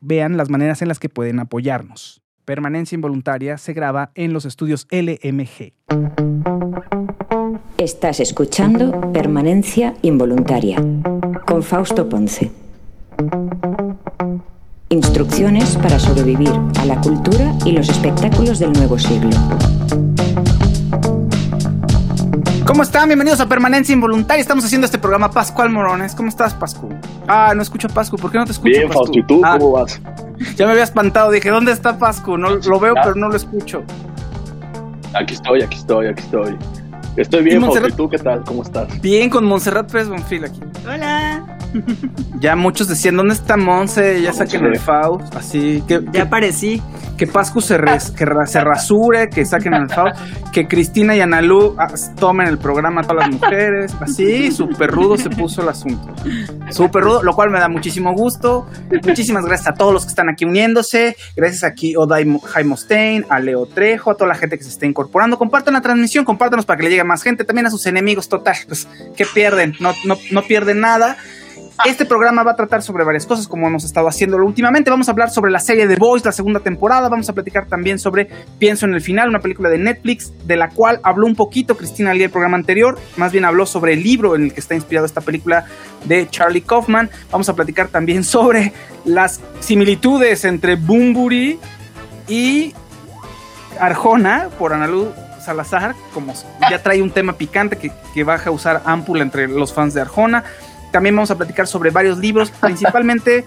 [0.00, 2.22] vean las maneras en las que pueden apoyarnos.
[2.44, 5.72] Permanencia Involuntaria se graba en los estudios LMG.
[7.78, 10.76] Estás escuchando Permanencia Involuntaria
[11.46, 12.50] con Fausto Ponce.
[14.88, 19.30] Instrucciones para sobrevivir a la cultura y los espectáculos del nuevo siglo.
[22.70, 23.08] ¿Cómo están?
[23.08, 24.40] Bienvenidos a Permanencia Involuntaria.
[24.40, 26.14] Estamos haciendo este programa Pascual Morones.
[26.14, 26.88] ¿Cómo estás, Pascu?
[27.26, 28.16] Ah, no escucho a Pascu.
[28.16, 28.70] ¿Por qué no te escucho?
[28.70, 30.00] Bien, Fausto, ¿y tú ah, cómo vas?
[30.54, 31.32] Ya me había espantado.
[31.32, 32.38] Dije, ¿dónde está Pascu?
[32.38, 33.82] No, lo veo, pero no lo escucho.
[35.14, 36.56] Aquí estoy, aquí estoy, aquí estoy.
[37.16, 37.88] Estoy bien, Fausto.
[37.88, 38.44] ¿Y tú qué tal?
[38.44, 39.00] ¿Cómo estás?
[39.00, 40.60] Bien, con Montserrat Pérez Bonfil aquí.
[40.86, 41.58] Hola.
[42.40, 44.22] Ya muchos decían, ¿dónde está Monse?
[44.22, 45.34] Ya saquen el Faust.
[45.34, 46.00] Así que.
[46.12, 46.82] Ya aparecí.
[47.18, 50.18] Que Pascu se, res, que se rasure, que saquen el Faust.
[50.52, 51.88] Que Cristina y Analú ah,
[52.18, 53.94] tomen el programa a todas las mujeres.
[54.00, 56.14] Así, súper rudo se puso el asunto.
[56.70, 58.66] Súper rudo, lo cual me da muchísimo gusto.
[59.04, 61.14] Muchísimas gracias a todos los que están aquí uniéndose.
[61.36, 64.70] Gracias aquí a Odai Jaime Stein, a Leo Trejo, a toda la gente que se
[64.70, 65.36] está incorporando.
[65.36, 67.44] Compartan la transmisión, compártanos para que le llegue más gente.
[67.44, 68.56] También a sus enemigos, total.
[68.66, 69.74] Pues, ¿qué pierden?
[69.78, 71.18] No, no, no pierden nada.
[71.84, 74.90] Este programa va a tratar sobre varias cosas, como hemos estado haciéndolo últimamente.
[74.90, 77.08] Vamos a hablar sobre la serie The Boys, la segunda temporada.
[77.08, 80.68] Vamos a platicar también sobre Pienso en el final, una película de Netflix, de la
[80.68, 82.98] cual habló un poquito Cristina Lee el programa anterior.
[83.16, 85.64] Más bien habló sobre el libro en el que está inspirado esta película
[86.04, 87.08] de Charlie Kaufman.
[87.30, 88.74] Vamos a platicar también sobre
[89.06, 91.58] las similitudes entre Bumburi
[92.28, 92.74] y
[93.78, 96.34] Arjona por Analu Salazar, como
[96.70, 100.02] ya trae un tema picante que, que va a causar ámpula entre los fans de
[100.02, 100.44] Arjona.
[100.90, 103.46] También vamos a platicar sobre varios libros, principalmente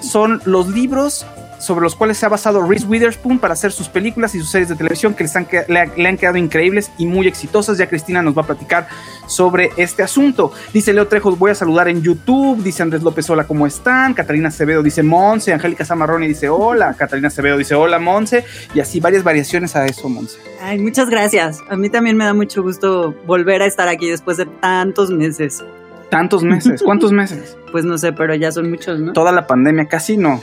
[0.00, 1.26] son los libros
[1.64, 4.68] sobre los cuales se ha basado Reese Witherspoon para hacer sus películas y sus series
[4.68, 5.24] de televisión que
[5.68, 7.78] le, han, quedado increíbles y muy exitosas.
[7.78, 8.86] Ya Cristina nos va a platicar
[9.26, 10.52] sobre este asunto.
[10.72, 12.62] Dice Leo Trejos, voy a saludar en YouTube.
[12.62, 14.14] Dice Andrés López, hola, ¿cómo están?
[14.14, 15.52] Catalina Acevedo dice Monse.
[15.52, 16.94] Angélica Zamarroni dice hola.
[16.94, 18.44] Catalina Acevedo dice hola, Monse.
[18.74, 20.38] Y así varias variaciones a eso, Monse.
[20.60, 21.60] Ay, muchas gracias.
[21.68, 25.64] A mí también me da mucho gusto volver a estar aquí después de tantos meses.
[26.14, 26.80] ¿Tantos meses?
[26.80, 27.56] ¿Cuántos meses?
[27.72, 29.12] Pues no sé, pero ya son muchos, ¿no?
[29.12, 30.40] Toda la pandemia, casi no,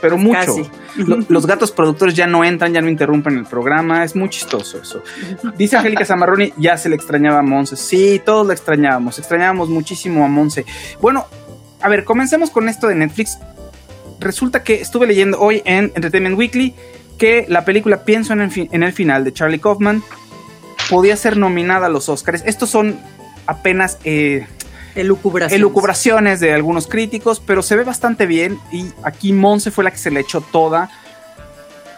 [0.00, 0.38] pero mucho.
[0.38, 0.70] Casi.
[1.28, 5.02] Los gatos productores ya no entran, ya no interrumpen el programa, es muy chistoso eso.
[5.56, 7.74] Dice Angélica Zamarroni, ya se le extrañaba a Monse.
[7.74, 10.64] Sí, todos la extrañábamos, extrañábamos muchísimo a Monse.
[11.00, 11.26] Bueno,
[11.80, 13.38] a ver, comencemos con esto de Netflix.
[14.20, 16.76] Resulta que estuve leyendo hoy en Entertainment Weekly
[17.18, 20.00] que la película Pienso en el, en el final de Charlie Kaufman
[20.88, 22.44] podía ser nominada a los Oscars.
[22.46, 23.00] Estos son
[23.46, 23.98] apenas...
[24.04, 24.46] Eh,
[25.00, 25.58] Elucubraciones.
[25.58, 29.98] Elucubraciones de algunos críticos, pero se ve bastante bien y aquí Monse fue la que
[29.98, 30.90] se le echó toda.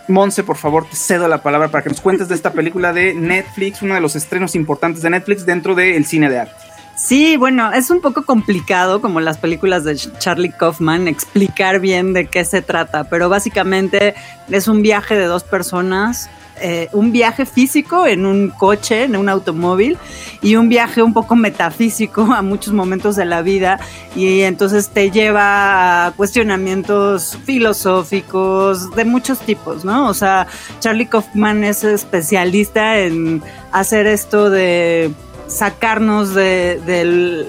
[0.09, 3.15] Monse, por favor, te cedo la palabra para que nos cuentes de esta película de
[3.15, 6.71] Netflix, uno de los estrenos importantes de Netflix dentro del cine de arte.
[6.97, 12.27] Sí, bueno, es un poco complicado, como las películas de Charlie Kaufman, explicar bien de
[12.27, 14.15] qué se trata, pero básicamente
[14.51, 16.29] es un viaje de dos personas
[16.61, 19.99] eh, un viaje físico en un coche, en un automóvil,
[20.43, 23.81] y un viaje un poco metafísico a muchos momentos de la vida,
[24.15, 30.09] y entonces te lleva a cuestionamientos filosóficos de muchos tipos, ¿no?
[30.09, 30.47] O sea,
[30.81, 33.43] Charlie Kaufman es especialista en
[33.73, 35.11] hacer esto de
[35.51, 36.81] sacarnos de,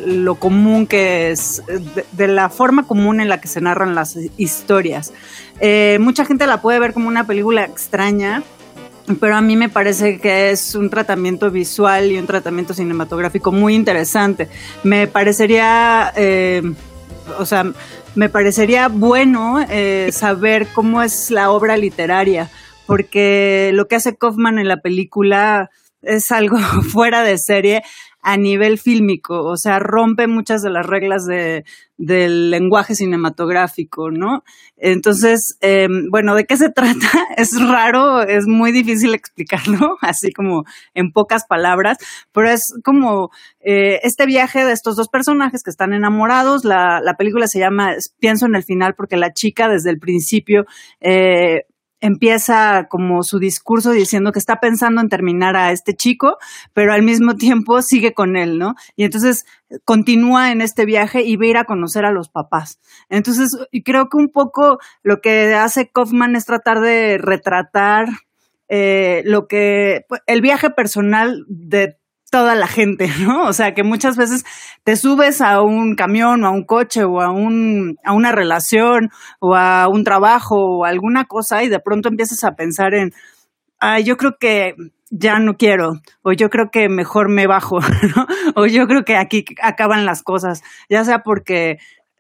[0.06, 1.62] lo común que es,
[2.12, 5.14] de, la forma común en la que se narran las historias.
[5.60, 8.44] Eh, mucha gente la puede ver como una película extraña,
[9.20, 13.76] pero a mí me parece que es un tratamiento visual y un tratamiento cinematográfico muy
[13.76, 14.50] interesante.
[14.84, 16.62] Me parecería, eh,
[17.38, 17.72] o sea,
[18.16, 22.50] me parecería bueno eh, saber cómo es la obra literaria,
[22.86, 25.70] porque lo que hace Kaufman en la película
[26.02, 26.58] es algo
[26.92, 27.84] fuera de serie
[28.22, 31.64] a nivel fílmico, o sea, rompe muchas de las reglas de,
[31.98, 34.44] del lenguaje cinematográfico, ¿no?
[34.78, 37.10] Entonces, em, bueno, ¿de qué se trata?
[37.38, 40.64] Es raro, es muy difícil explicarlo, así como
[40.94, 41.98] en pocas palabras,
[42.32, 43.30] pero es como
[43.60, 47.96] eh, este viaje de estos dos personajes que están enamorados, la, la película se llama
[48.20, 50.66] Pienso en el final porque la chica desde el principio
[51.00, 51.66] eh,
[52.02, 56.38] empieza como su discurso diciendo que está pensando en terminar a este chico,
[56.74, 58.76] pero al mismo tiempo sigue con él, ¿no?
[58.96, 59.46] Y entonces
[59.86, 62.80] continúa en este viaje y va a ir a conocer a los papás.
[63.10, 63.56] Entonces,
[63.86, 68.08] creo que un poco lo que hace Kaufman es tratar de retratar
[68.68, 71.98] eh, lo que el viaje personal de
[72.32, 73.44] toda la gente, ¿no?
[73.44, 74.44] O sea, que muchas veces
[74.84, 79.12] te subes a un camión o a un coche o a, un, a una relación
[79.40, 83.12] o a un trabajo o alguna cosa y de pronto empiezas a pensar en,
[83.80, 84.74] ah, yo creo que
[85.12, 87.80] ya no quiero, o yo creo que mejor me bajo,
[88.56, 91.80] o yo creo que aquí acaban las cosas, ya sea porque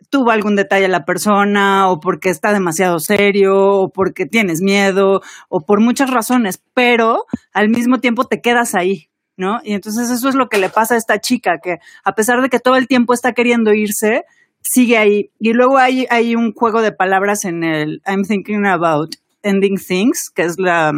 [0.09, 5.61] tuvo algún detalle la persona, o porque está demasiado serio, o porque tienes miedo, o
[5.61, 9.07] por muchas razones, pero al mismo tiempo te quedas ahí,
[9.37, 9.59] ¿no?
[9.63, 12.49] Y entonces eso es lo que le pasa a esta chica, que a pesar de
[12.49, 14.23] que todo el tiempo está queriendo irse,
[14.61, 15.31] sigue ahí.
[15.39, 20.29] Y luego hay, hay un juego de palabras en el I'm thinking about ending things,
[20.33, 20.93] que es la,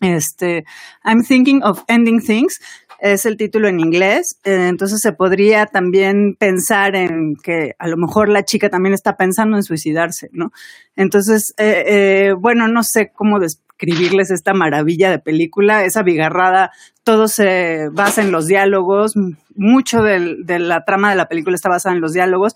[0.00, 0.64] este,
[1.04, 2.60] I'm thinking of ending things,
[3.00, 7.96] es el título en inglés, eh, entonces se podría también pensar en que a lo
[7.96, 10.52] mejor la chica también está pensando en suicidarse, ¿no?
[10.96, 13.38] Entonces, eh, eh, bueno, no sé cómo
[13.80, 16.70] describirles esta maravilla de película, esa bigarrada,
[17.02, 19.14] todo se basa en los diálogos,
[19.54, 22.54] mucho de la trama de la película está basada en los diálogos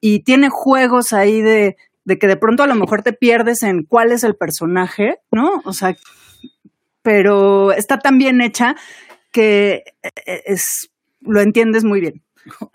[0.00, 1.76] y tiene juegos ahí de,
[2.06, 5.62] que de pronto a lo mejor te pierdes en cuál es el personaje, ¿no?
[5.64, 5.96] O sea,
[7.02, 8.74] pero está tan bien hecha
[9.30, 10.90] que eh, es,
[11.20, 12.22] lo entiendes muy bien.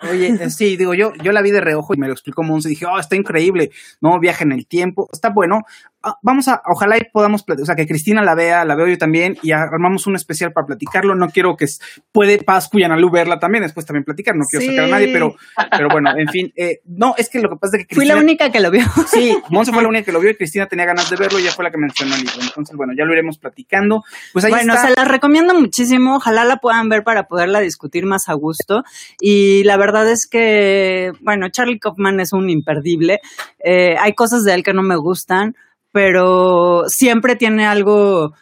[0.10, 2.70] Oye, eh, sí, digo, yo, yo la vi de reojo y me lo explicó Monse
[2.70, 3.70] dije, oh, está increíble,
[4.02, 5.60] no, viaje en el tiempo, está bueno.
[6.02, 8.98] Ah, vamos a, ojalá y podamos, o sea, que Cristina la vea, la veo yo
[8.98, 11.14] también y armamos un especial para platicarlo.
[11.14, 11.66] No quiero que
[12.14, 15.36] puede Pascu y Analu verla también, después también platicar, no quiero sacar a nadie, pero,
[15.72, 18.14] pero bueno, en fin, eh, no, es que lo que pasa es que Cristina.
[18.14, 18.86] Fui la única que lo vio.
[19.08, 21.42] Sí, Monse fue la única que lo vio y Cristina tenía ganas de verlo y
[21.42, 22.40] ella fue la que mencionó el libro.
[22.44, 24.04] Entonces, bueno, ya lo iremos platicando.
[24.32, 28.30] Pues ahí bueno, se la recomiendo muchísimo, ojalá la puedan ver para poderla discutir más
[28.30, 28.84] a gusto.
[29.20, 33.20] Y la verdad es que, bueno, Charlie Kaufman es un imperdible.
[33.62, 35.56] Eh, hay cosas de él que no me gustan
[35.92, 38.34] pero siempre tiene algo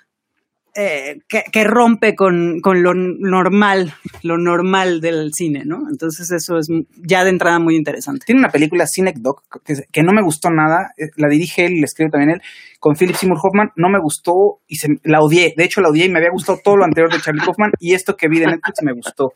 [0.80, 5.90] eh, que, rompe con, lo normal, lo normal del cine, ¿no?
[5.90, 6.68] Entonces eso es
[6.98, 8.26] ya de entrada muy interesante.
[8.28, 11.80] Tiene una película Cinecdoc que, que no me gustó nada, eh, la dirige él y
[11.80, 12.42] la escribe también él,
[12.80, 16.06] con Philip Seymour Hoffman, no me gustó y se, la odié, de hecho la odié
[16.06, 18.46] y me había gustado todo lo anterior de Charlie Hoffman y esto que vi de
[18.46, 19.32] Netflix me gustó.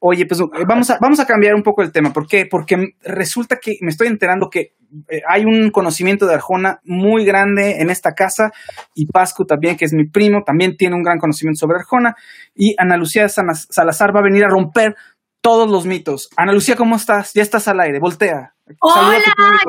[0.00, 2.12] Oye, pues vamos a, vamos a cambiar un poco el tema.
[2.12, 2.46] ¿Por qué?
[2.46, 4.74] Porque resulta que me estoy enterando que
[5.08, 8.52] eh, hay un conocimiento de Arjona muy grande en esta casa
[8.94, 12.14] y Pascu también, que es mi primo, también tiene un gran conocimiento sobre Arjona.
[12.54, 14.94] Y Ana Lucía Salazar va a venir a romper
[15.42, 16.30] todos los mitos.
[16.36, 17.32] Ana Lucía, ¿cómo estás?
[17.34, 18.54] Ya estás al aire, voltea.
[18.80, 19.20] Hola,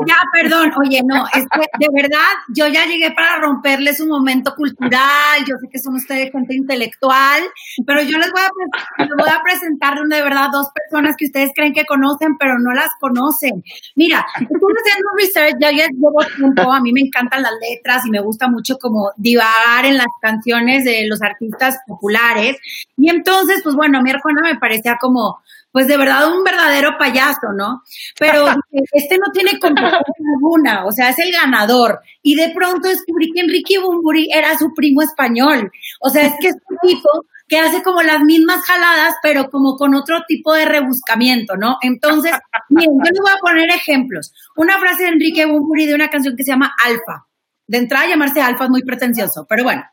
[0.06, 0.72] ya, perdón.
[0.84, 5.40] Oye, no, es que de verdad yo ya llegué para romperles un momento cultural.
[5.48, 7.44] Yo sé que son ustedes gente intelectual,
[7.86, 11.52] pero yo les voy a, les voy a presentar de verdad dos personas que ustedes
[11.56, 13.64] creen que conocen, pero no las conocen.
[13.96, 16.72] Mira, estoy haciendo research, ya llevo tiempo.
[16.72, 20.84] A mí me encantan las letras y me gusta mucho como divagar en las canciones
[20.84, 22.58] de los artistas populares.
[22.98, 25.40] Y entonces, pues bueno, mi hermana me parecía como
[25.72, 27.82] pues de verdad un verdadero payaso, ¿no?
[28.18, 30.02] Pero este no tiene competencia
[30.36, 32.00] alguna, o sea, es el ganador.
[32.22, 35.72] Y de pronto descubrí que Enrique Bumburi era su primo español.
[36.02, 37.10] O sea, es que es un tipo
[37.48, 41.78] que hace como las mismas jaladas, pero como con otro tipo de rebuscamiento, ¿no?
[41.82, 42.32] Entonces,
[42.70, 44.34] miren, yo les voy a poner ejemplos.
[44.56, 47.26] Una frase de Enrique Bumburi de una canción que se llama Alfa.
[47.68, 49.84] De entrada, llamarse Alfa es muy pretencioso, pero bueno.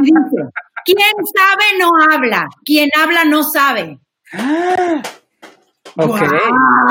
[0.00, 0.50] Dice,
[0.84, 0.98] Quien
[1.32, 4.00] sabe no habla, quien habla no sabe.
[5.96, 6.20] Ok.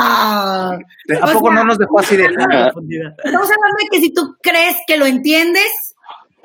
[0.00, 0.78] ¿A
[1.34, 2.40] poco no nos dejó así de Estamos
[3.24, 5.94] hablando de que si tú crees que lo entiendes,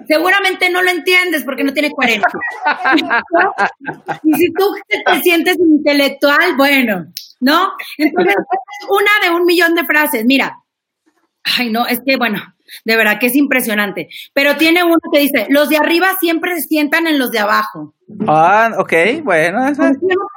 [0.07, 2.27] seguramente no lo entiendes porque no tiene coherencia.
[4.23, 7.05] y si tú te sientes intelectual, bueno,
[7.39, 7.71] ¿no?
[7.97, 8.35] Entonces,
[8.89, 10.25] una de un millón de frases.
[10.25, 10.57] Mira,
[11.43, 12.41] ay, no, es que, bueno,
[12.85, 14.09] de verdad que es impresionante.
[14.33, 17.93] Pero tiene uno que dice, los de arriba siempre se sientan en los de abajo.
[18.27, 19.59] Ah, ok, bueno.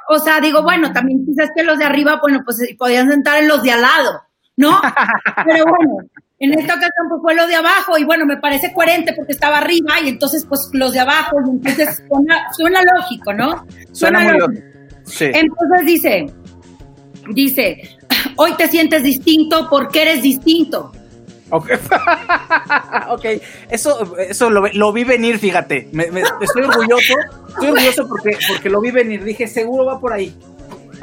[0.09, 3.47] O sea, digo, bueno, también quizás que los de arriba, bueno, pues podían sentar en
[3.47, 4.21] los de al lado,
[4.57, 4.79] ¿no?
[5.45, 5.97] Pero bueno,
[6.39, 9.59] en esta ocasión pues fue lo de abajo y bueno, me parece coherente porque estaba
[9.59, 12.03] arriba y entonces pues los de abajo y entonces
[12.51, 13.65] suena, lógico, ¿no?
[13.91, 14.67] Suena, muy lógico.
[15.05, 15.25] Sí.
[15.25, 16.25] Entonces dice,
[17.33, 17.97] dice,
[18.35, 20.91] hoy te sientes distinto porque eres distinto.
[21.49, 21.69] Ok,
[23.09, 23.41] okay.
[23.69, 25.89] eso, eso lo, lo, vi venir, fíjate.
[25.91, 26.05] Me,
[26.41, 27.13] estoy orgulloso,
[27.49, 29.23] estoy orgulloso porque, porque lo vi venir.
[29.23, 30.33] Dije, seguro va por ahí.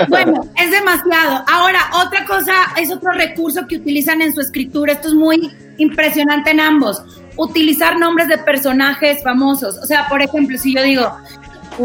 [0.08, 1.44] Bueno, es demasiado.
[1.46, 4.94] Ahora, otra cosa, es otro recurso que utilizan en su escritura.
[4.94, 7.02] Esto es muy impresionante en ambos.
[7.36, 9.78] Utilizar nombres de personajes famosos.
[9.78, 11.12] O sea, por ejemplo, si yo digo,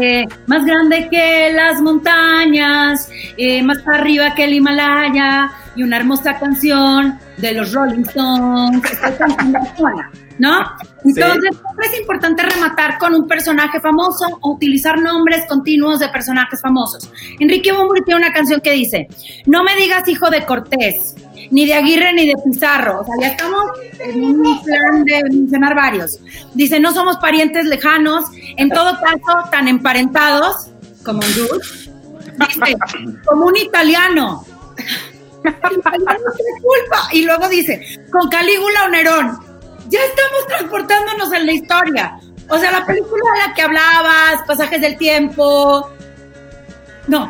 [0.00, 6.38] eh, más grande que las montañas, eh, más arriba que el Himalaya, y una hermosa
[6.38, 8.82] canción de los Rolling Stones,
[10.38, 10.58] ¿no?
[11.04, 11.50] Entonces,
[11.82, 17.10] es importante rematar con un personaje famoso o utilizar nombres continuos de personajes famosos.
[17.38, 19.08] Enrique Bumburi tiene una canción que dice,
[19.46, 21.14] no me digas hijo de Cortés,
[21.50, 23.00] ni de Aguirre ni de Pizarro.
[23.00, 23.64] O sea, ya estamos
[24.00, 26.18] en un plan de mencionar varios.
[26.54, 28.24] Dice, no somos parientes lejanos,
[28.56, 30.68] en todo caso, tan emparentados
[31.04, 31.60] como un
[32.38, 32.76] Dice,
[33.24, 34.44] como un italiano.
[35.42, 37.08] Culpa.
[37.12, 39.38] Y luego dice, con Calígula o Nerón.
[39.88, 42.18] Ya estamos transportándonos en la historia.
[42.48, 45.90] O sea, la película de la que hablabas, pasajes del tiempo.
[47.06, 47.28] No.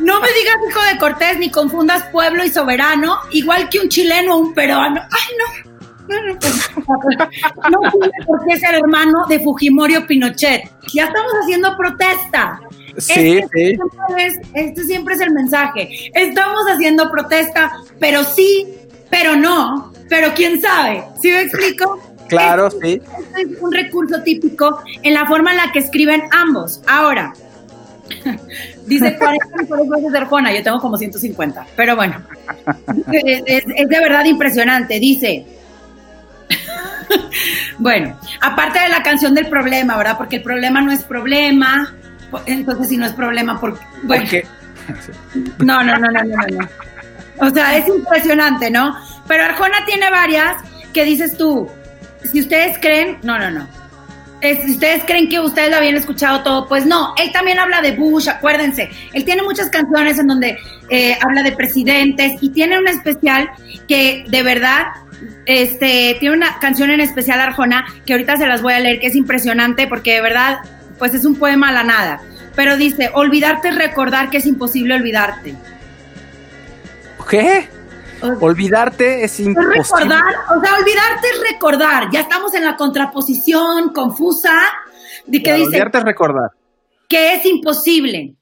[0.00, 4.34] No me digas hijo de Cortés ni confundas pueblo y soberano, igual que un chileno
[4.34, 5.00] o un peruano.
[5.00, 5.72] Ay, no.
[6.08, 7.80] No,
[8.26, 10.68] por qué ser hermano de Fujimori o Pinochet.
[10.92, 12.60] Ya estamos haciendo protesta.
[12.98, 13.76] Sí, este, sí.
[13.76, 15.88] Siempre es, este siempre es el mensaje.
[16.14, 18.68] Estamos haciendo protesta, pero sí,
[19.10, 21.04] pero no, pero quién sabe.
[21.20, 22.00] ¿Sí me explico?
[22.28, 22.98] Claro, sí.
[23.18, 26.80] Este es un recurso típico en la forma en la que escriben ambos.
[26.86, 27.34] Ahora,
[28.86, 29.46] dice 40
[29.90, 32.22] veces de Arjona, yo tengo como 150, pero bueno,
[33.12, 34.98] es, es de verdad impresionante.
[34.98, 35.44] Dice,
[37.78, 40.16] bueno, aparte de la canción del problema, ¿verdad?
[40.16, 41.94] Porque el problema no es problema,
[42.46, 43.80] entonces si no es problema, porque...
[44.02, 44.24] Bueno,
[45.58, 46.68] no, no, no, no, no, no.
[47.38, 48.96] O sea, es impresionante, ¿no?
[49.26, 50.56] Pero Arjona tiene varias
[50.92, 51.68] que dices tú,
[52.30, 53.66] si ustedes creen, no, no, no.
[54.40, 57.14] si ustedes creen que ustedes lo habían escuchado todo, pues no.
[57.16, 58.90] Él también habla de Bush, acuérdense.
[59.12, 60.58] Él tiene muchas canciones en donde
[60.88, 63.50] eh, habla de presidentes y tiene una especial
[63.88, 64.86] que de verdad
[65.46, 69.06] este, tiene una canción en especial Arjona que ahorita se las voy a leer, que
[69.06, 70.58] es impresionante porque de verdad,
[71.02, 72.22] pues es un poema a la nada.
[72.54, 75.52] Pero dice, olvidarte es recordar que es imposible olvidarte.
[77.28, 77.68] ¿Qué?
[78.22, 79.80] olvidarte es imposible.
[79.80, 80.22] recordar,
[80.56, 82.08] o sea, olvidarte es recordar.
[82.12, 84.52] Ya estamos en la contraposición confusa
[85.26, 85.70] de que dice.
[85.70, 86.50] Olvidarte es recordar.
[87.08, 88.36] Que es imposible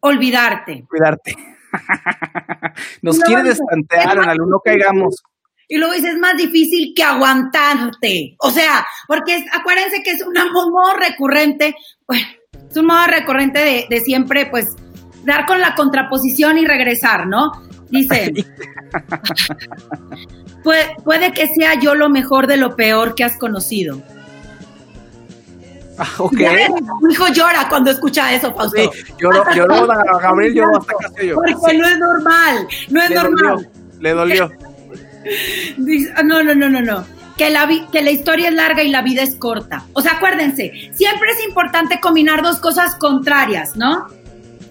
[0.00, 0.88] olvidarte.
[0.90, 1.36] Olvidarte.
[3.02, 5.22] Nos quiere destantear, en no caigamos
[5.70, 8.34] y luego dices, es más difícil que aguantarte.
[8.38, 11.76] O sea, porque acuérdense que es un modo recurrente,
[12.08, 12.26] bueno,
[12.68, 14.66] es un modo recurrente de, siempre, pues,
[15.24, 17.52] dar con la contraposición y regresar, ¿no?
[17.88, 18.32] Dice,
[21.04, 24.02] puede, que sea yo lo mejor de lo peor que has conocido.
[25.98, 26.08] Ah,
[27.02, 28.76] mi hijo llora cuando escucha eso, Fausto.
[28.76, 31.36] Sí, lloró, lloró, Gabriel lloró hasta casi yo.
[31.36, 33.70] Porque no es normal, no es normal.
[34.00, 34.50] le dolió.
[36.16, 37.04] Ah, no, no, no, no, no.
[37.36, 39.84] Que la, que la historia es larga y la vida es corta.
[39.94, 44.08] O sea, acuérdense, siempre es importante combinar dos cosas contrarias, ¿no?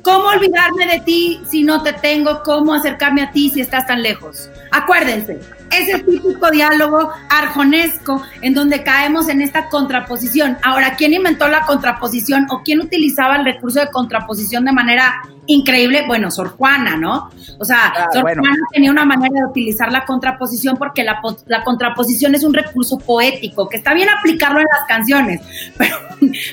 [0.03, 2.41] ¿Cómo olvidarme de ti si no te tengo?
[2.43, 4.49] ¿Cómo acercarme a ti si estás tan lejos?
[4.71, 5.39] Acuérdense,
[5.71, 10.57] ese típico diálogo arjonesco en donde caemos en esta contraposición.
[10.63, 16.03] Ahora, ¿quién inventó la contraposición o quién utilizaba el recurso de contraposición de manera increíble,
[16.05, 17.29] bueno, Sor Juana, ¿no?
[17.57, 21.19] O sea, ah, Sor Juana tenía una manera de utilizar la contraposición porque la,
[21.63, 25.41] contraposición es un recurso poético, que está bien aplicarlo en las canciones,
[25.77, 25.95] pero,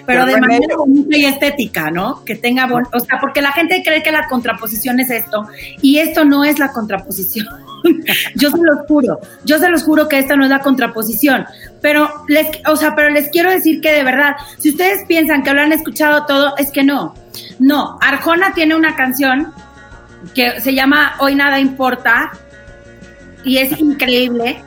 [0.06, 2.24] pero, de manera bonita y estética, ¿no?
[2.24, 5.46] Que tenga, o sea, porque porque la gente cree que la contraposición es esto,
[5.82, 7.46] y esto no es la contraposición.
[8.34, 11.44] yo se los juro, yo se los juro que esta no es la contraposición,
[11.82, 15.52] pero les, o sea, pero les quiero decir que de verdad, si ustedes piensan que
[15.52, 17.14] lo han escuchado todo, es que no.
[17.58, 19.52] No, Arjona tiene una canción
[20.34, 22.30] que se llama Hoy nada importa
[23.44, 24.62] y es increíble.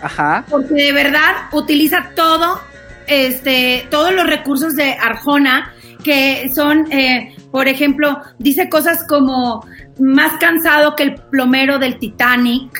[0.00, 0.44] Ajá.
[0.48, 2.60] Porque de verdad utiliza todo,
[3.08, 5.72] este, todos los recursos de Arjona,
[6.06, 9.66] que son, eh, por ejemplo, dice cosas como
[9.98, 12.70] más cansado que el plomero del Titanic.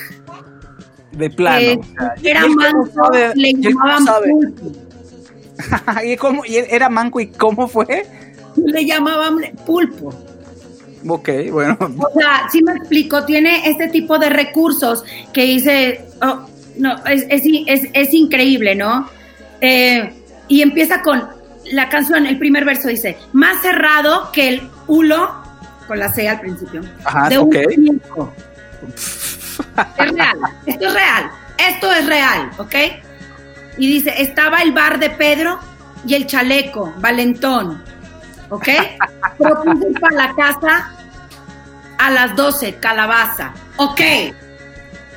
[1.11, 1.59] De plano.
[1.59, 1.79] Eh,
[2.23, 4.71] era manco, le llamaban pulpo.
[6.05, 8.05] ¿Y, cómo, ¿Y era manco y cómo fue?
[8.55, 10.13] Le llamaban pulpo.
[11.05, 11.77] Ok, bueno.
[11.81, 15.03] O sea, sí me explico, tiene este tipo de recursos
[15.33, 16.45] que dice, oh,
[16.77, 19.09] no, es, es, increíble, ¿no?
[19.59, 20.13] Eh,
[20.47, 21.36] y empieza con
[21.71, 25.43] la canción, el primer verso dice, más cerrado que el hulo,
[25.87, 27.55] con la C al principio, Ajá, de un
[29.97, 32.75] Es real, esto es real, esto es real, ¿ok?
[33.77, 35.59] Y dice, estaba el bar de Pedro
[36.05, 37.83] y el chaleco, valentón,
[38.49, 38.67] ¿ok?
[39.37, 40.91] Propuse para la casa
[41.97, 44.01] a las 12, calabaza, ok.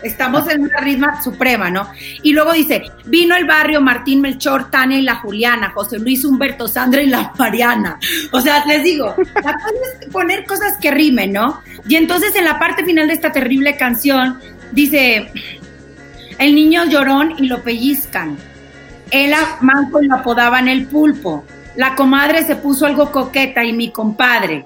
[0.02, 1.90] Estamos en una ritma suprema, ¿no?
[2.22, 6.68] Y luego dice, vino el barrio Martín Melchor, Tania y la Juliana, José Luis Humberto
[6.68, 7.98] Sandra y la Mariana.
[8.30, 11.60] O sea, les digo, la cosa es poner cosas que rimen, ¿no?
[11.88, 14.38] Y entonces en la parte final de esta terrible canción
[14.72, 15.30] dice,
[16.38, 18.36] el niño llorón y lo pellizcan.
[19.12, 21.44] A Manco lo apodaban el pulpo.
[21.76, 24.64] La comadre se puso algo coqueta y mi compadre.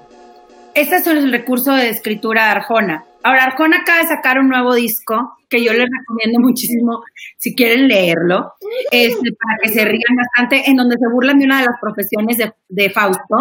[0.73, 3.03] Este es el recurso de escritura de Arjona.
[3.25, 7.01] Ahora, Arjona acaba de sacar un nuevo disco que yo les recomiendo muchísimo
[7.37, 8.53] si quieren leerlo,
[8.91, 12.37] este, para que se rían bastante, en donde se burlan de una de las profesiones
[12.69, 13.35] de, Fausto.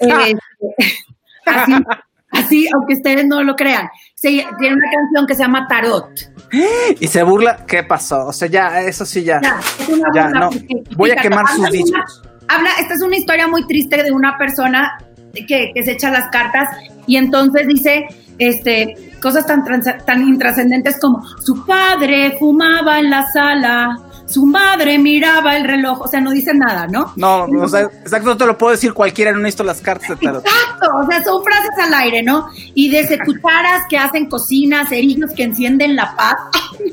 [1.48, 1.62] Ah.
[1.68, 1.84] Este,
[2.32, 3.88] así, aunque ustedes no lo crean.
[4.20, 6.10] tiene una canción que se llama Tarot.
[7.00, 8.26] Y se burla, ¿qué pasó?
[8.26, 9.40] O sea, ya, eso sí, ya.
[10.12, 10.50] Ya, no.
[10.96, 12.22] Voy a quemar sus dichos.
[12.48, 14.98] Habla, esta es una historia muy triste de una persona
[15.32, 16.68] que, que se echa las cartas
[17.06, 18.06] y entonces dice
[18.38, 19.64] este, cosas tan,
[20.04, 26.08] tan intrascendentes como su padre fumaba en la sala, su madre miraba el reloj, o
[26.08, 27.12] sea, no dice nada, ¿no?
[27.16, 30.16] No, o sea, exacto, no te lo puedo decir cualquiera, no necesito las cartas de
[30.16, 30.44] tarot.
[30.44, 32.48] Exacto, o sea, son frases al aire, ¿no?
[32.74, 36.34] Y desde cucharas que hacen cocinas, cerillos que encienden la paz.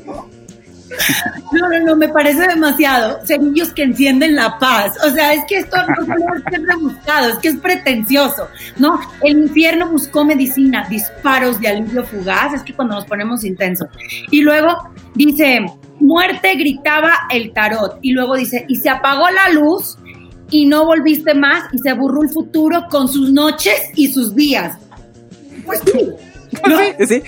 [0.04, 0.33] No,
[1.52, 3.20] no, no, me parece demasiado.
[3.24, 4.92] Cerillos que encienden la paz.
[5.06, 9.00] O sea, es que esto no es que es rebuscado, es que es pretencioso, ¿no?
[9.22, 13.88] El infierno buscó medicina, disparos de alivio fugaz, es que cuando nos ponemos intensos.
[14.30, 14.76] Y luego
[15.14, 15.60] dice,
[16.00, 17.98] muerte gritaba el tarot.
[18.02, 19.98] Y luego dice, y se apagó la luz
[20.50, 24.78] y no volviste más y se burró el futuro con sus noches y sus días.
[25.64, 26.10] Pues sí.
[26.54, 27.22] Sí, Sí,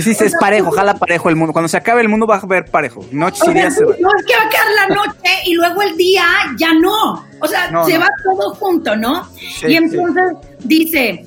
[0.00, 1.52] sí, sí, es parejo, ojalá parejo el mundo.
[1.52, 3.04] Cuando se acabe el mundo va a ver parejo.
[3.12, 3.94] Noche y día se va.
[4.00, 6.24] No, es que va a quedar la noche y luego el día
[6.56, 7.26] ya no.
[7.40, 9.28] O sea, se va todo junto, ¿no?
[9.66, 11.26] y entonces dice,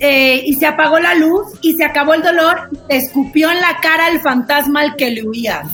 [0.00, 3.76] eh, y, se apagó la luz y se acabó el dolor, te escupió en la
[3.80, 5.68] cara el fantasma al que le huías.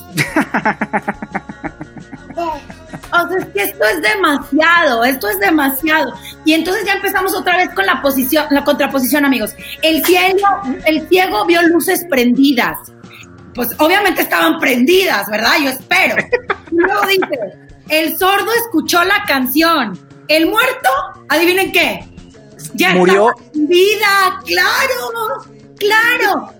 [3.25, 6.13] O sea, es que esto es demasiado, esto es demasiado.
[6.45, 9.55] Y entonces ya empezamos otra vez con la posición, la contraposición, amigos.
[9.83, 10.47] El cielo,
[10.85, 12.77] el ciego vio luces prendidas.
[13.55, 15.53] Pues obviamente estaban prendidas, ¿verdad?
[15.63, 16.17] Yo espero.
[16.71, 17.39] luego dice,
[17.89, 19.99] el sordo escuchó la canción.
[20.29, 20.89] El muerto,
[21.29, 22.05] adivinen qué.
[22.75, 23.33] Ya murió.
[23.55, 25.45] Vida, claro,
[25.79, 26.53] claro.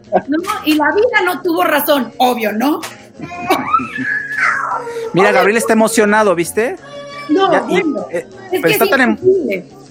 [0.65, 2.81] Y la vida no tuvo razón, obvio, ¿no?
[5.13, 6.77] Mira, Gabriel está emocionado, ¿viste?
[7.29, 7.53] No,
[8.11, 9.17] eh, pero está tan em-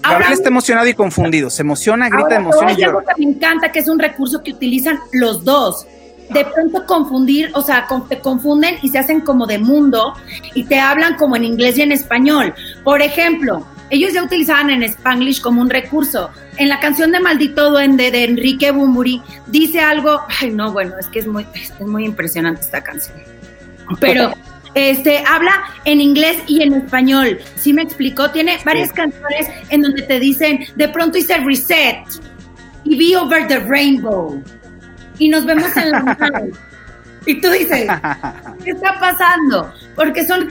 [0.02, 1.50] Gabriel está emocionado y confundido.
[1.50, 3.04] Se emociona, grita, emociona y llora.
[3.18, 5.88] me encanta que es un recurso que utilizan los dos.
[6.30, 10.14] De pronto confundir, o sea, te confunden y se hacen como de mundo
[10.56, 12.54] y te hablan como en inglés y en español.
[12.84, 16.30] Por ejemplo, ellos ya utilizaban en Spanglish como un recurso.
[16.58, 21.08] En la canción de Maldito Duende de Enrique Bumburi dice algo, ay no, bueno, es
[21.08, 23.18] que es muy, es muy impresionante esta canción.
[24.00, 24.34] Pero
[24.74, 27.40] este, habla en inglés y en español.
[27.56, 28.32] ¿Sí me explicó?
[28.32, 32.04] Tiene varias canciones en donde te dicen, de pronto hice reset
[32.84, 34.42] y vi over the rainbow
[35.18, 36.18] y nos vemos en la.
[37.26, 37.88] Y tú dices,
[38.64, 39.74] ¿qué está pasando?
[39.96, 40.50] Porque son,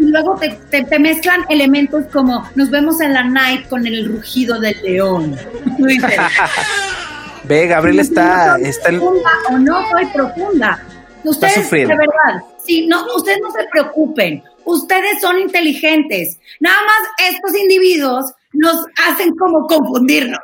[0.00, 0.38] y luego
[0.70, 5.36] te, mezclan elementos como nos vemos en la night con el rugido del león.
[5.76, 6.12] Tú dices,
[7.44, 8.56] Ve, Gabriel está...
[8.58, 10.84] está profunda, o no soy profunda.
[11.22, 14.42] Ustedes, de verdad, sí, no, ustedes no se preocupen.
[14.64, 16.38] Ustedes son inteligentes.
[16.60, 18.76] Nada más estos individuos nos
[19.08, 20.40] hacen como confundirnos.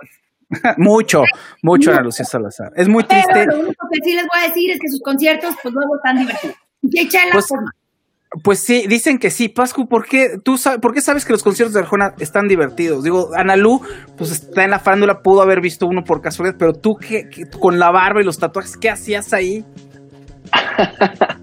[0.77, 1.23] Mucho,
[1.63, 2.73] mucho Ana Lucía Salazar.
[2.77, 3.47] Es muy triste.
[3.47, 6.19] lo único que sí les voy a decir es que sus conciertos, pues luego están
[6.19, 6.57] divertidos.
[6.83, 7.47] Y pues,
[8.43, 9.49] pues sí, dicen que sí.
[9.49, 13.05] Pascu, ¿por qué, tú sabes, ¿por qué sabes que los conciertos de Arjona están divertidos?
[13.05, 13.81] Digo, Analú,
[14.17, 17.29] pues está en la farándula, pudo haber visto uno por casualidad, pero tú que,
[17.61, 19.65] con la barba y los tatuajes, ¿qué hacías ahí?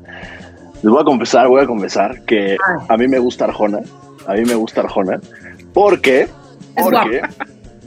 [0.82, 2.56] Les voy a confesar, voy a confesar que
[2.88, 3.80] a mí me gusta Arjona.
[4.26, 5.19] A mí me gusta Arjona.
[5.74, 6.28] Porque,
[6.76, 7.22] porque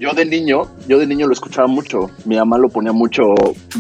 [0.02, 2.10] yo de niño, yo de niño lo escuchaba mucho.
[2.24, 3.22] Mi mamá lo ponía mucho,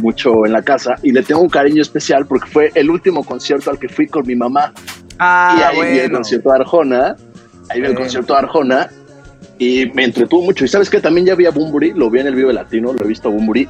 [0.00, 3.70] mucho en la casa y le tengo un cariño especial porque fue el último concierto
[3.70, 4.72] al que fui con mi mamá.
[5.18, 7.16] Ah, y ahí vi el concierto de Arjona.
[7.68, 8.88] Ahí vi el concierto de Arjona
[9.58, 10.64] y me entretuvo mucho.
[10.64, 13.04] Y sabes que también ya vi a Bumburi, lo vi en el Vive Latino, lo
[13.04, 13.68] he visto a Bumburi.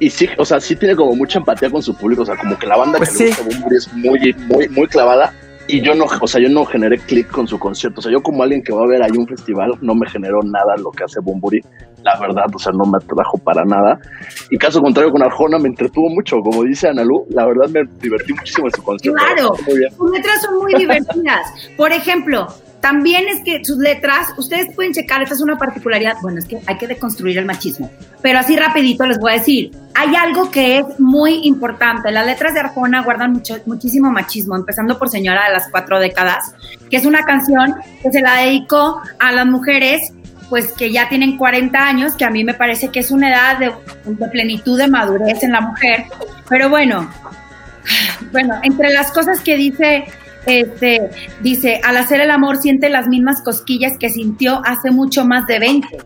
[0.00, 2.22] Y sí, o sea, sí tiene como mucha empatía con su público.
[2.22, 4.88] O sea, como que la banda pues que le gusta Bumburi es muy, muy, muy
[4.88, 5.32] clavada
[5.66, 8.00] y yo no, o sea, yo no generé clic con su concierto.
[8.00, 10.40] O sea, yo como alguien que va a ver ahí un festival, no me generó
[10.42, 11.60] nada lo que hace Bumburi.
[12.02, 13.98] La verdad, o sea, no me atrajo para nada.
[14.50, 16.38] Y caso contrario con Arjona, me entretuvo mucho.
[16.38, 19.20] Como dice Analu, la verdad me divertí muchísimo en su concierto.
[19.22, 21.52] Claro, sus letras son muy divertidas.
[21.76, 22.46] Por ejemplo,
[22.80, 26.58] también es que sus letras, ustedes pueden checar, esta es una particularidad, bueno, es que
[26.66, 27.90] hay que deconstruir el machismo,
[28.22, 32.54] pero así rapidito les voy a decir, hay algo que es muy importante, las letras
[32.54, 36.54] de Arjona guardan muchísimo machismo, empezando por Señora de las Cuatro Décadas,
[36.90, 40.12] que es una canción que se la dedicó a las mujeres
[40.48, 43.58] pues que ya tienen 40 años, que a mí me parece que es una edad
[43.58, 43.72] de,
[44.04, 46.06] de plenitud de madurez en la mujer,
[46.48, 47.08] pero bueno,
[48.32, 50.06] bueno, entre las cosas que dice
[50.46, 51.10] este,
[51.42, 55.58] dice, al hacer el amor siente las mismas cosquillas que sintió hace mucho más de
[55.58, 55.98] 20.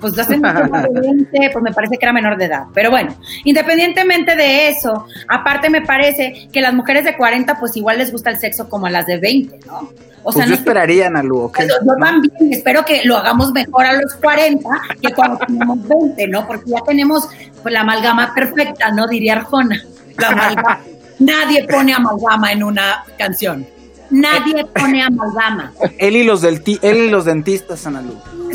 [0.00, 2.64] Pues hace mucho más de 20, pues me parece que era menor de edad.
[2.74, 7.98] Pero bueno, independientemente de eso, aparte me parece que las mujeres de 40 pues igual
[7.98, 9.90] les gusta el sexo como a las de 20, ¿no?
[10.28, 11.52] O pues sea, yo esperaría, Nalu.
[11.56, 14.68] Yo, también espero que lo hagamos mejor a los 40
[15.00, 16.46] que cuando tenemos 20, ¿no?
[16.48, 17.28] Porque ya tenemos
[17.62, 19.06] pues, la amalgama perfecta, ¿no?
[19.06, 19.80] Diría Arjona.
[20.18, 20.80] La amalgama.
[21.18, 23.66] Nadie pone amalgama en una canción.
[24.10, 25.72] Nadie pone amalgama.
[25.98, 28.02] Él y los del él y los dentistas, Ana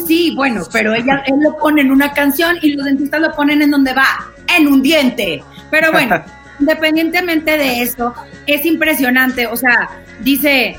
[0.07, 3.61] Sí, bueno, pero ella él lo pone en una canción y los dentistas lo ponen
[3.61, 5.43] en donde va, en un diente.
[5.69, 6.23] Pero bueno,
[6.59, 8.13] independientemente de eso,
[8.47, 9.47] es impresionante.
[9.47, 9.89] O sea,
[10.21, 10.77] dice,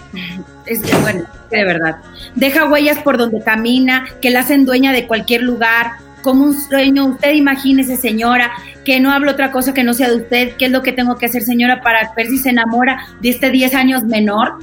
[0.67, 1.97] es bueno, de verdad.
[2.35, 7.07] Deja huellas por donde camina, que la hacen dueña de cualquier lugar, como un sueño.
[7.07, 8.53] Usted imagínese, señora,
[8.85, 10.57] que no hablo otra cosa que no sea de usted.
[10.57, 13.51] ¿Qué es lo que tengo que hacer, señora, para ver si se enamora de este
[13.51, 14.59] 10 años menor?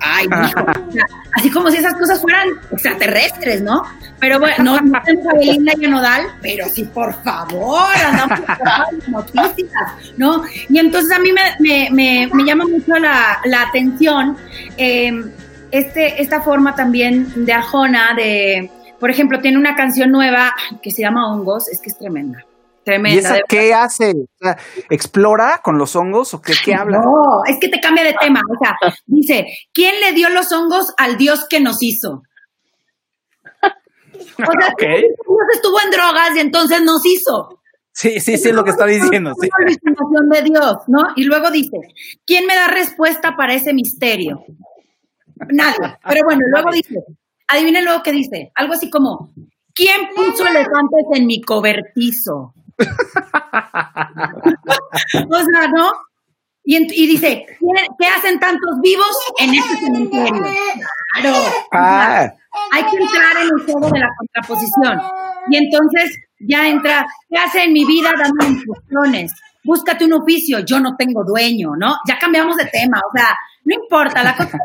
[0.00, 0.66] Ay, hijo,
[1.32, 3.82] así como si esas cosas fueran extraterrestres, ¿no?
[4.20, 9.34] Pero bueno, no, no tenemos a Belinda y a Nodal, pero sí, por favor, andamos
[9.34, 9.70] noticias,
[10.16, 10.42] ¿no?
[10.68, 14.36] Y entonces a mí me, me, me, llama mucho la, la atención
[14.76, 15.12] eh,
[15.70, 21.02] este, esta forma también de Arjona de por ejemplo, tiene una canción nueva que se
[21.02, 22.44] llama Hongos, es que es tremenda.
[22.84, 23.16] Tremenda.
[23.16, 24.14] ¿Y esa qué hace?
[24.90, 26.98] ¿Explora con los hongos o qué, qué habla?
[26.98, 28.40] No, es que te cambia de tema.
[28.48, 32.22] O sea, dice, ¿quién le dio los hongos al Dios que nos hizo?
[34.38, 35.00] O sea, okay.
[35.00, 37.60] Dios estuvo en drogas y entonces nos hizo.
[37.92, 39.32] Sí, sí, sí, es lo que está diciendo.
[39.40, 39.48] Sí.
[39.48, 41.00] de Dios, ¿no?
[41.16, 41.78] Y luego dice,
[42.26, 44.44] ¿quién me da respuesta para ese misterio?
[45.48, 45.98] Nada.
[46.06, 46.94] Pero bueno, luego dice,
[47.48, 48.52] Adivinen luego qué dice.
[48.54, 49.32] Algo así como,
[49.74, 52.52] ¿quién puso elefantes en mi cobertizo?
[52.78, 52.84] o
[55.38, 55.92] sea, ¿no?
[56.68, 57.46] Y, dice,
[57.98, 60.44] ¿qué hacen tantos vivos en este cementerio?
[61.12, 61.36] Claro.
[61.72, 62.28] Ah.
[62.72, 65.00] Hay que entrar en el juego de la contraposición.
[65.48, 69.32] Y entonces ya entra, ¿qué hace en mi vida dando instrucciones?
[69.62, 71.98] Búscate un oficio, yo no tengo dueño, ¿no?
[72.08, 74.58] Ya cambiamos de tema, o sea, no importa, la cosa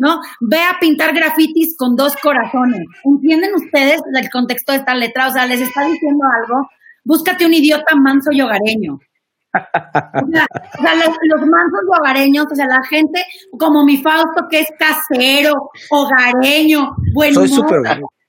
[0.00, 0.18] ¿no?
[0.40, 2.80] Ve a pintar grafitis con dos corazones.
[3.04, 5.28] ¿Entienden ustedes el contexto de esta letra?
[5.28, 6.68] O sea, les está diciendo algo.
[7.04, 8.94] Búscate un idiota manso y hogareño.
[8.94, 13.20] O sea, los, mansos y hogareños, o sea, la gente
[13.58, 17.34] como mi Fausto que es casero, hogareño, buen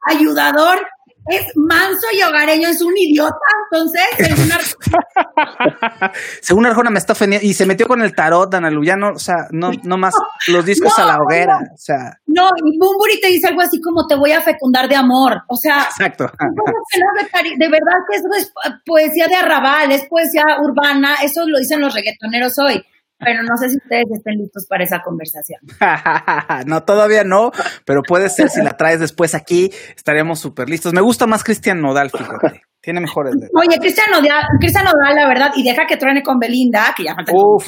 [0.09, 0.79] ayudador,
[1.27, 3.35] es manso y hogareño, es un idiota,
[3.71, 4.01] entonces,
[6.41, 9.19] según Arjona me está ofendiendo y se metió con el tarot, Analu, ya no, o
[9.19, 10.13] sea, no, no más
[10.47, 12.19] los discos a la hoguera, o sea.
[12.25, 15.55] No, y Bumburi te dice algo así como te voy a fecundar de amor, o
[15.55, 15.83] sea.
[15.83, 16.25] Exacto.
[16.25, 18.51] de verdad que eso es
[18.85, 22.83] poesía de arrabal, es poesía urbana, eso lo dicen los reggaetoneros hoy.
[23.23, 25.59] Pero no sé si ustedes estén listos para esa conversación.
[26.65, 27.51] no, todavía no,
[27.85, 30.93] pero puede ser si la traes después aquí, estaremos súper listos.
[30.93, 32.63] Me gusta más Cristian Nodal, fíjate.
[32.81, 33.35] Tiene mejores.
[33.55, 37.13] Oye, Cristian Nodal, Cristian Nodal, la verdad, y deja que truene con Belinda, que ya
[37.13, 37.67] falta Uf,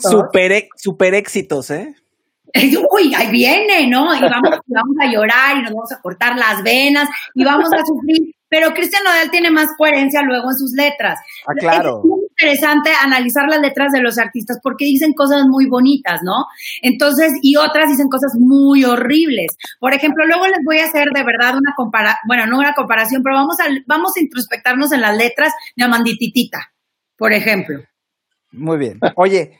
[0.00, 1.94] super, super éxitos, ¿eh?
[2.92, 4.14] Uy, ahí viene, ¿no?
[4.14, 7.78] Y vamos, vamos a llorar y nos vamos a cortar las venas y vamos a
[7.84, 11.20] sufrir pero Cristian Nodal tiene más coherencia luego en sus letras.
[11.46, 11.98] Ah, claro.
[11.98, 16.46] Es muy interesante analizar las letras de los artistas porque dicen cosas muy bonitas, ¿no?
[16.82, 19.56] Entonces, y otras dicen cosas muy horribles.
[19.80, 23.22] Por ejemplo, luego les voy a hacer de verdad una comparación, bueno, no una comparación,
[23.22, 26.72] pero vamos a, vamos a introspectarnos en las letras de Amandititita,
[27.16, 27.82] por ejemplo.
[28.52, 28.98] Muy bien.
[29.16, 29.58] Oye,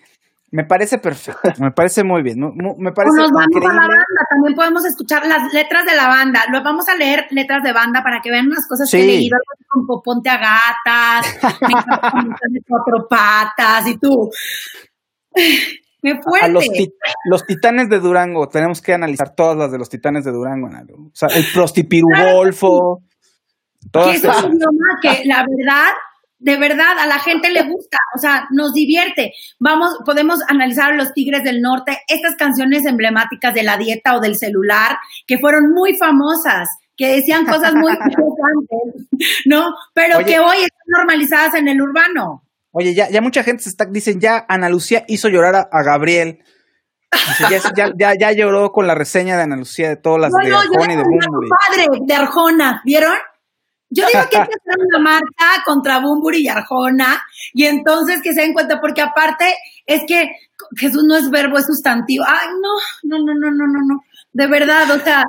[0.50, 2.38] me parece perfecto, me parece muy bien,
[2.78, 6.08] me parece o nos vamos a la banda, también podemos escuchar las letras de la
[6.08, 9.06] banda, Lo vamos a leer letras de banda para que vean unas cosas que he
[9.06, 9.36] leído,
[9.68, 11.38] como Ponte a gatas,
[12.50, 14.30] de cuatro patas y tú.
[16.00, 16.46] ¡Qué fuerte!
[16.46, 16.64] A los,
[17.24, 21.10] los, titanes de Durango, tenemos que analizar todas las de los titanes de Durango, O
[21.12, 23.02] sea, el prostipirugolfo.
[23.92, 25.92] Que es un idioma que la verdad
[26.38, 29.32] de verdad a la gente le gusta, o sea, nos divierte.
[29.58, 34.36] Vamos, podemos analizar los Tigres del Norte, estas canciones emblemáticas de la dieta o del
[34.36, 39.08] celular, que fueron muy famosas, que decían cosas muy interesantes,
[39.46, 39.74] ¿no?
[39.94, 42.44] Pero que hoy están normalizadas en el urbano.
[42.70, 46.44] Oye, ya, ya mucha gente se está, dicen, ya Ana Lucía hizo llorar a, Gabriel.
[47.50, 50.92] ya, ya, ya, lloró con la reseña de Ana Lucía de todas las de Arjona
[50.92, 53.14] y de padre de Arjona, ¿vieron?
[53.90, 57.22] Yo digo que hay que hacer una marca contra Bumburi y Arjona
[57.54, 59.54] y entonces que se den cuenta, porque aparte
[59.86, 60.30] es que
[60.76, 62.24] Jesús no es verbo, es sustantivo.
[62.26, 64.04] Ay, no, no, no, no, no, no, no.
[64.32, 65.24] De verdad, o sea,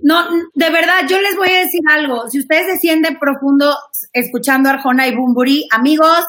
[0.00, 2.28] no, de verdad, yo les voy a decir algo.
[2.28, 3.74] Si ustedes se sienten profundo
[4.12, 6.24] escuchando Arjona y Bumburi, amigos,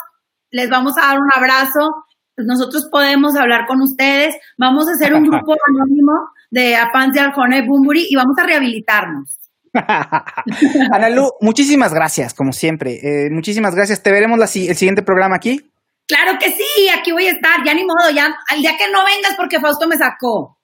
[0.51, 2.05] les vamos a dar un abrazo.
[2.37, 4.35] Nosotros podemos hablar con ustedes.
[4.57, 6.13] Vamos a hacer un grupo anónimo
[6.51, 9.44] de fans de Arjona y Bumburi y vamos a rehabilitarnos.
[10.91, 12.99] Analu, muchísimas gracias, como siempre.
[13.01, 14.01] Eh, muchísimas gracias.
[14.01, 15.71] ¿Te veremos el siguiente programa aquí?
[16.07, 17.63] Claro que sí, aquí voy a estar.
[17.65, 20.57] Ya ni modo, ya al día que no vengas porque Fausto me sacó.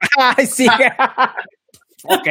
[0.36, 0.66] Ay, sí.
[2.04, 2.28] ok,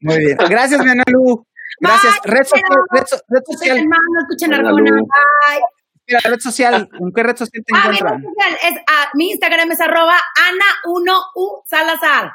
[0.00, 0.36] muy bien.
[0.48, 1.44] Gracias, mi Analu.
[1.80, 2.20] Gracias.
[2.24, 2.62] red, social.
[2.90, 3.86] Red, social.
[4.22, 4.90] escuchen Arjona.
[4.90, 6.18] Bye.
[6.24, 8.20] red social, ¿en qué red social te ah, encuentran?
[8.20, 12.32] Mi, social es, ah, mi Instagram es arroba Ana1U Salazar.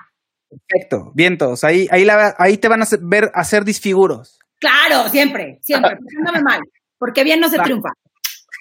[0.68, 1.64] Perfecto, vientos.
[1.64, 4.40] Ahí, ahí, la, ahí te van a ver hacer disfiguros.
[4.60, 5.98] Claro, siempre, siempre.
[6.44, 6.62] Mal,
[6.98, 7.90] porque bien no se triunfa.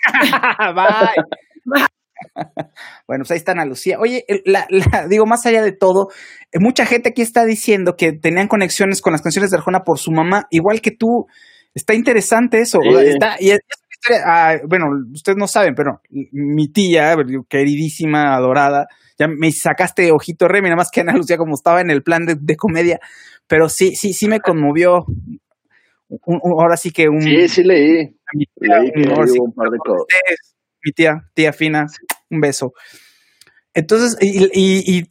[0.74, 1.86] Bye.
[3.06, 3.98] bueno, pues ahí está Ana Lucía.
[4.00, 4.66] Oye, la,
[5.08, 6.08] digo, más allá de todo,
[6.50, 9.98] eh, mucha gente aquí está diciendo que tenían conexiones con las canciones de Arjona por
[9.98, 11.26] su mamá, igual que tú.
[11.74, 12.80] Está interesante eso.
[13.00, 13.60] Está, y es,
[14.26, 17.16] ah, bueno, ustedes no saben, pero mi tía,
[17.48, 21.90] queridísima, adorada, ya me sacaste ojito Remy, nada más que Ana Lucía como estaba en
[21.90, 23.00] el plan de, comedia,
[23.46, 25.06] pero sí, sí, sí me conmovió.
[26.26, 27.22] ahora sí que un...
[27.22, 28.16] Sí, sí leí.
[28.34, 30.06] Mi tía, un, par de cosas.
[30.84, 31.86] Mi tía, tía Fina,
[32.30, 32.72] un beso.
[33.74, 35.04] Entonces, y, y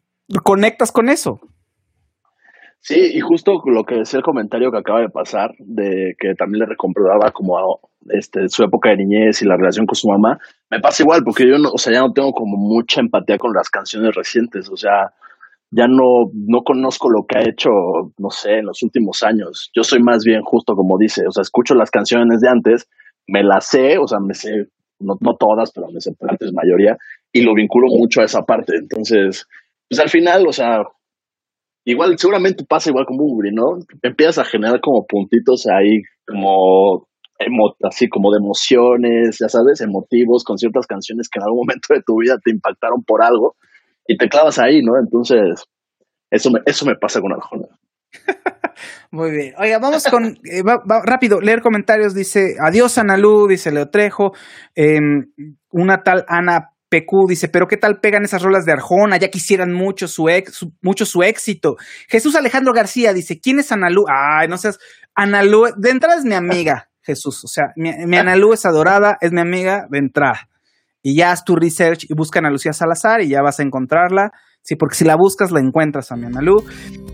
[0.44, 1.40] conectas con eso.
[2.84, 6.62] Sí, y justo lo que decía el comentario que acaba de pasar, de que también
[6.62, 7.62] le recomprobaba como a,
[8.10, 10.40] este, su época de niñez y la relación con su mamá,
[10.72, 13.54] me pasa igual, porque yo no, o sea, ya no tengo como mucha empatía con
[13.54, 15.14] las canciones recientes, o sea,
[15.70, 17.70] ya no, no conozco lo que ha hecho,
[18.18, 19.70] no sé, en los últimos años.
[19.76, 22.90] Yo soy más bien justo como dice, o sea, escucho las canciones de antes,
[23.28, 24.50] me las sé, o sea, me sé,
[25.00, 26.98] no, no todas, pero me sé antes mayoría,
[27.32, 28.76] y lo vinculo mucho a esa parte.
[28.76, 29.48] Entonces,
[29.88, 30.84] pues al final, o sea,
[31.86, 33.80] igual seguramente pasa igual con Bumburi, ¿no?
[34.02, 37.08] Empiezas a generar como puntitos ahí, como
[37.84, 42.02] así como de emociones, ya sabes, emotivos con ciertas canciones que en algún momento de
[42.06, 43.56] tu vida te impactaron por algo
[44.08, 44.98] y te clavas ahí, ¿no?
[45.00, 45.64] Entonces,
[46.30, 47.68] eso me, eso me pasa con Arjona.
[49.12, 49.54] Muy bien.
[49.58, 50.64] Oiga, vamos con, eh,
[51.06, 52.14] rápido, leer comentarios.
[52.14, 54.34] Dice, adiós Analú, dice Leo Trejo.
[54.76, 55.32] Em,
[55.70, 59.16] una tal Ana PQ dice, pero ¿qué tal pegan esas rolas de Arjona?
[59.16, 61.78] Ya quisieran mucho su, ex, mucho su éxito.
[62.10, 64.04] Jesús Alejandro García dice, ¿quién es Analú?
[64.10, 64.78] Ay, no seas,
[65.16, 67.44] Analú, de entrada es mi amiga, Jesús.
[67.46, 70.50] O sea, mi, mi Analú es adorada, es mi amiga de entrada.
[71.02, 74.32] Y ya haz tu research y buscan a Lucía Salazar y ya vas a encontrarla.
[74.64, 76.64] Sí, porque si la buscas la encuentras a mi Analú.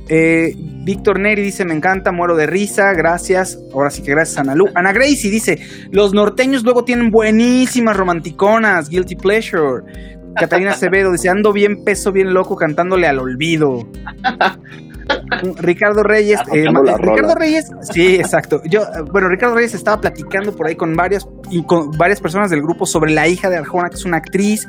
[0.10, 3.58] Eh, Víctor Neri dice, me encanta, muero de risa, gracias.
[3.74, 4.66] Ahora sí que gracias, Ana Lu.
[4.76, 5.60] Ana Gracie dice,
[5.92, 9.84] los norteños luego tienen buenísimas romanticonas, guilty pleasure.
[10.36, 13.88] Catalina Acevedo dice, ando bien peso, bien loco, cantándole al olvido.
[15.60, 16.66] Ricardo Reyes, eh,
[17.00, 18.62] Ricardo Reyes, sí, exacto.
[18.70, 18.82] Yo,
[19.14, 22.86] bueno, Ricardo Reyes estaba platicando por ahí con varias y con varias personas del grupo
[22.86, 24.68] sobre la hija de Arjona, que es una actriz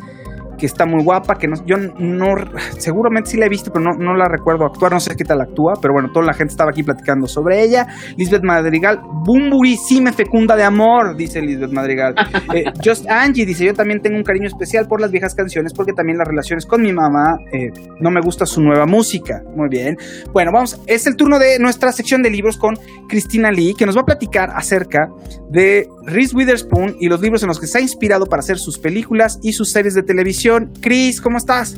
[0.58, 2.34] que está muy guapa, que no, yo no,
[2.78, 5.40] seguramente sí la he visto, pero no, no la recuerdo actuar, no sé qué tal
[5.40, 7.86] actúa, pero bueno, toda la gente estaba aquí platicando sobre ella.
[8.16, 12.14] Lisbeth Madrigal, Bumburi sí me fecunda de amor, dice Lisbeth Madrigal.
[12.54, 15.92] Eh, Just Angie dice, yo también tengo un cariño especial por las viejas canciones, porque
[15.92, 19.42] también las relaciones con mi mamá, eh, no me gusta su nueva música.
[19.54, 19.96] Muy bien.
[20.32, 23.96] Bueno, vamos, es el turno de nuestra sección de libros con Cristina Lee, que nos
[23.96, 25.08] va a platicar acerca
[25.50, 28.78] de Reese Witherspoon y los libros en los que se ha inspirado para hacer sus
[28.78, 30.47] películas y sus series de televisión.
[30.80, 31.76] Chris, ¿cómo estás?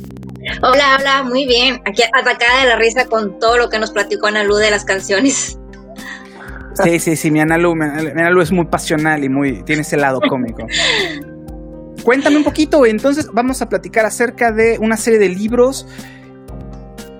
[0.61, 1.81] Hola, hola, muy bien.
[1.85, 4.85] Aquí atacada de la risa con todo lo que nos platicó Ana Lu de las
[4.85, 5.57] canciones.
[6.83, 7.73] Sí, sí, sí, mi Ana Lu,
[8.41, 10.65] es muy pasional y muy tiene ese lado cómico.
[12.03, 15.85] Cuéntame un poquito, entonces vamos a platicar acerca de una serie de libros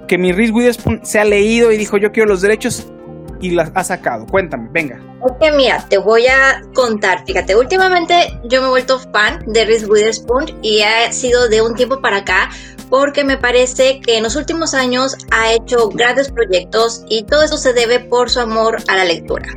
[0.07, 2.91] que mi Reese Witherspoon se ha leído y dijo yo quiero los derechos
[3.41, 4.25] y las ha sacado.
[4.27, 4.99] Cuéntame, venga.
[5.21, 7.25] Ok, mira, te voy a contar.
[7.25, 11.75] Fíjate, últimamente yo me he vuelto fan de Reese Witherspoon y ha sido de un
[11.75, 12.49] tiempo para acá
[12.89, 17.57] porque me parece que en los últimos años ha hecho grandes proyectos y todo eso
[17.57, 19.47] se debe por su amor a la lectura.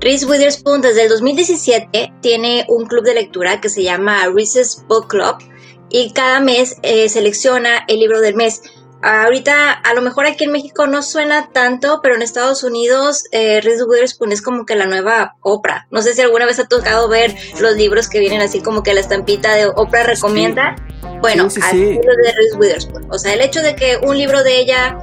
[0.00, 5.08] Reese Witherspoon desde el 2017 tiene un club de lectura que se llama Reese's Book
[5.08, 5.36] Club
[5.90, 8.62] y cada mes eh, selecciona el libro del mes.
[9.02, 13.60] Ahorita, a lo mejor aquí en México no suena tanto, pero en Estados Unidos, eh,
[13.62, 15.86] Reese Witherspoon es como que la nueva Oprah.
[15.90, 18.92] No sé si alguna vez ha tocado ver los libros que vienen así como que
[18.92, 20.76] la estampita de Oprah recomienda.
[21.22, 23.10] Bueno, sí, sí, de Reese Witherspoon.
[23.10, 24.98] O sea, el hecho de que un libro de ella,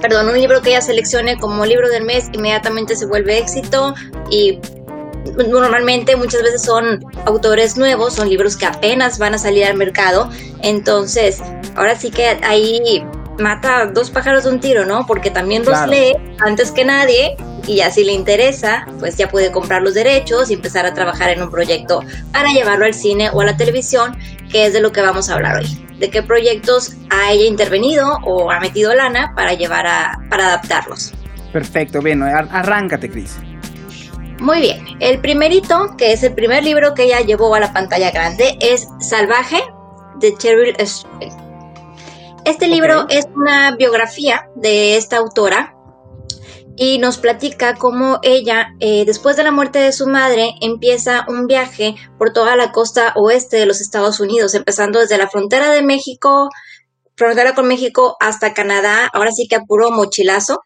[0.00, 3.94] perdón, un libro que ella seleccione como libro del mes, inmediatamente se vuelve éxito
[4.30, 4.60] y
[5.34, 10.30] normalmente muchas veces son autores nuevos, son libros que apenas van a salir al mercado.
[10.62, 11.42] Entonces,
[11.74, 13.04] ahora sí que ahí
[13.38, 15.06] mata dos pájaros de un tiro, ¿no?
[15.06, 19.50] Porque también los lee antes que nadie y ya si le interesa, pues ya puede
[19.50, 23.40] comprar los derechos y empezar a trabajar en un proyecto para llevarlo al cine o
[23.40, 24.16] a la televisión,
[24.50, 25.96] que es de lo que vamos a hablar hoy.
[25.98, 31.12] De qué proyectos ha ella intervenido o ha metido lana para llevar a, para adaptarlos.
[31.52, 33.36] Perfecto, bien, arráncate, Cris.
[34.38, 38.10] Muy bien, el primerito, que es el primer libro que ella llevó a la pantalla
[38.10, 39.62] grande, es Salvaje
[40.20, 41.45] de Cheryl Street.
[42.46, 45.74] Este libro es una biografía de esta autora
[46.76, 51.48] y nos platica cómo ella, eh, después de la muerte de su madre, empieza un
[51.48, 55.82] viaje por toda la costa oeste de los Estados Unidos, empezando desde la frontera de
[55.82, 56.48] México,
[57.16, 60.60] frontera con México hasta Canadá, ahora sí que a puro mochilazo.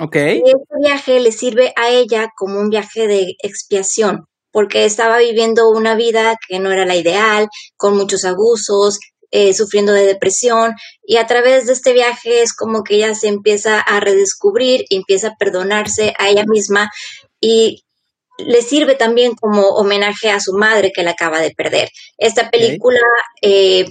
[0.00, 0.16] Ok.
[0.16, 5.70] Y este viaje le sirve a ella como un viaje de expiación, porque estaba viviendo
[5.70, 7.46] una vida que no era la ideal,
[7.76, 8.98] con muchos abusos,
[9.36, 13.26] eh, sufriendo de depresión y a través de este viaje es como que ella se
[13.26, 16.88] empieza a redescubrir, empieza a perdonarse a ella misma
[17.40, 17.82] y
[18.38, 21.88] le sirve también como homenaje a su madre que la acaba de perder.
[22.16, 23.00] Esta película
[23.42, 23.86] eh,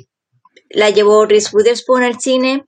[0.69, 2.63] la llevó Reese Witherspoon al cine,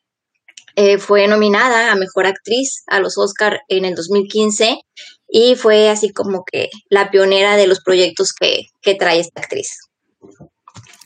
[0.76, 4.82] eh, fue nominada a Mejor Actriz a los Oscar en el 2015
[5.30, 9.80] y fue así como que la pionera de los proyectos que, que trae esta actriz.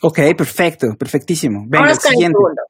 [0.01, 1.65] Ok, perfecto, perfectísimo.
[1.67, 2.37] Venga, el siguiente.
[2.37, 2.61] segundo.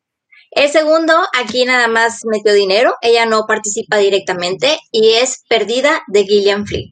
[0.52, 6.24] El segundo, aquí nada más metió dinero, ella no participa directamente y es Perdida de
[6.24, 6.92] Gillian Flynn.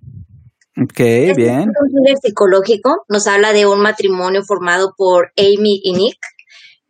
[0.80, 1.00] Ok,
[1.36, 1.62] bien.
[1.62, 6.19] Es un thriller psicológico, nos habla de un matrimonio formado por Amy y Nick.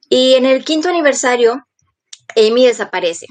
[0.09, 1.65] Y en el quinto aniversario,
[2.35, 3.27] Amy desaparece.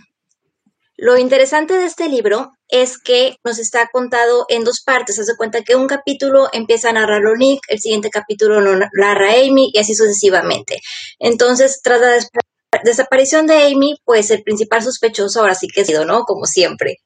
[0.97, 5.19] Lo interesante de este libro es que nos está contado en dos partes.
[5.19, 9.71] Hace cuenta que un capítulo empieza a narrarlo Nick, el siguiente capítulo lo narra Amy
[9.73, 10.81] y así sucesivamente.
[11.19, 16.05] Entonces, tras la desaparición de Amy, pues el principal sospechoso ahora sí que ha sido,
[16.05, 16.25] ¿no?
[16.25, 16.99] Como siempre.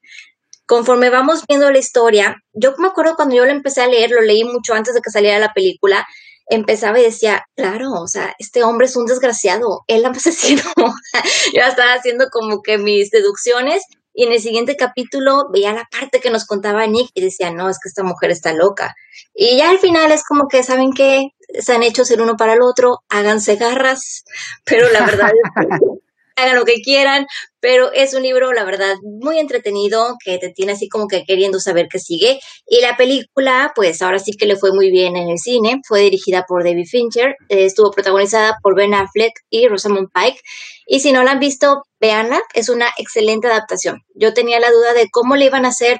[0.66, 4.20] Conforme vamos viendo la historia, yo me acuerdo cuando yo lo empecé a leer, lo
[4.20, 6.06] leí mucho antes de que saliera la película,
[6.46, 10.62] empezaba y decía, claro, o sea, este hombre es un desgraciado, él asesino.
[11.54, 16.20] Yo estaba haciendo como que mis deducciones y en el siguiente capítulo veía la parte
[16.20, 18.94] que nos contaba Nick y decía, no, es que esta mujer está loca.
[19.34, 21.28] Y ya al final es como que, ¿saben qué?
[21.60, 24.24] Se han hecho ser uno para el otro, háganse garras,
[24.64, 25.76] pero la verdad es que
[26.40, 27.26] hagan lo que quieran,
[27.60, 31.60] pero es un libro, la verdad, muy entretenido, que te tiene así como que queriendo
[31.60, 32.40] saber qué sigue.
[32.66, 36.00] Y la película, pues ahora sí que le fue muy bien en el cine, fue
[36.00, 40.40] dirigida por David Fincher, eh, estuvo protagonizada por Ben Affleck y Rosamund Pike.
[40.86, 44.00] Y si no la han visto, véanla, es una excelente adaptación.
[44.14, 45.98] Yo tenía la duda de cómo le iban a hacer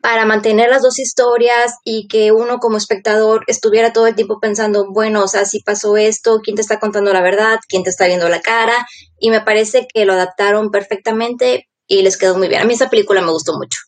[0.00, 4.86] para mantener las dos historias y que uno como espectador estuviera todo el tiempo pensando,
[4.90, 8.06] bueno, o sea, si pasó esto, quién te está contando la verdad, quién te está
[8.06, 8.86] viendo la cara,
[9.18, 12.62] y me parece que lo adaptaron perfectamente y les quedó muy bien.
[12.62, 13.78] A mí esa película me gustó mucho.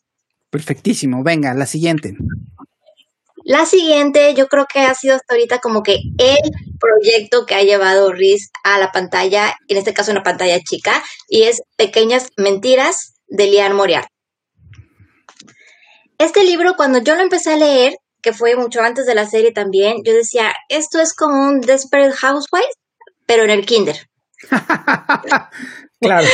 [0.51, 2.14] Perfectísimo, venga, la siguiente.
[3.45, 7.62] La siguiente, yo creo que ha sido hasta ahorita como que el proyecto que ha
[7.62, 13.14] llevado Riz a la pantalla, en este caso una pantalla chica, y es Pequeñas Mentiras
[13.26, 14.11] de Lian Moriarty.
[16.23, 19.51] Este libro, cuando yo lo empecé a leer, que fue mucho antes de la serie
[19.51, 22.77] también, yo decía, esto es como un Desperate Housewives,
[23.27, 24.09] pero en el kinder.
[26.01, 26.29] claro.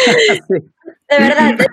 [1.09, 1.64] De verdad, te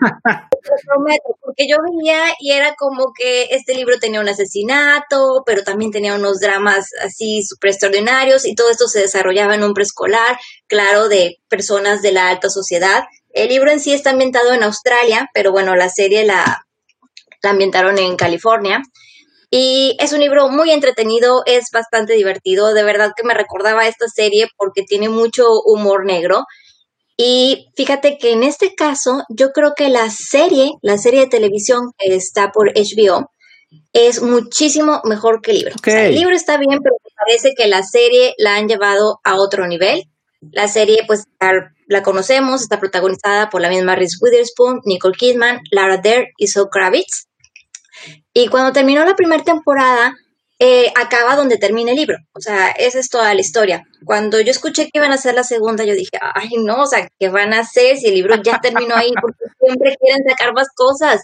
[0.86, 5.92] prometo, porque yo venía y era como que este libro tenía un asesinato, pero también
[5.92, 11.10] tenía unos dramas así súper extraordinarios y todo esto se desarrollaba en un preescolar, claro,
[11.10, 13.04] de personas de la alta sociedad.
[13.34, 16.65] El libro en sí está ambientado en Australia, pero bueno, la serie la,
[17.46, 18.82] la ambientaron en California.
[19.50, 24.08] Y es un libro muy entretenido, es bastante divertido, de verdad que me recordaba esta
[24.08, 26.44] serie porque tiene mucho humor negro.
[27.16, 31.92] Y fíjate que en este caso, yo creo que la serie, la serie de televisión
[31.98, 33.30] que está por HBO,
[33.94, 35.76] es muchísimo mejor que el libro.
[35.86, 39.68] el libro está bien, pero me parece que la serie la han llevado a otro
[39.68, 40.04] nivel.
[40.52, 41.26] La serie, pues,
[41.88, 46.68] la conocemos, está protagonizada por la misma Reese Witherspoon, Nicole Kidman, Lara Dare y Zoe
[46.70, 47.28] Kravitz.
[48.34, 50.14] Y cuando terminó la primera temporada,
[50.58, 52.18] eh, acaba donde termina el libro.
[52.34, 53.84] O sea, esa es toda la historia.
[54.06, 57.08] Cuando yo escuché que iban a hacer la segunda, yo dije, ay, no, o sea,
[57.20, 59.12] ¿qué van a hacer si el libro ya terminó ahí?
[59.22, 61.22] Porque siempre quieren sacar más cosas.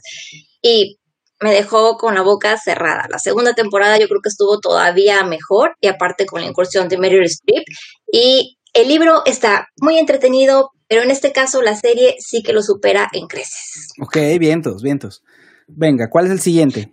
[0.61, 0.97] Y
[1.39, 3.07] me dejó con la boca cerrada.
[3.09, 6.97] La segunda temporada yo creo que estuvo todavía mejor y aparte con la incursión de
[6.97, 7.63] Meryl Streep.
[8.11, 12.61] Y el libro está muy entretenido, pero en este caso la serie sí que lo
[12.61, 13.89] supera en creces.
[14.01, 15.23] Ok, vientos, vientos.
[15.75, 16.91] Venga, ¿cuál es el siguiente?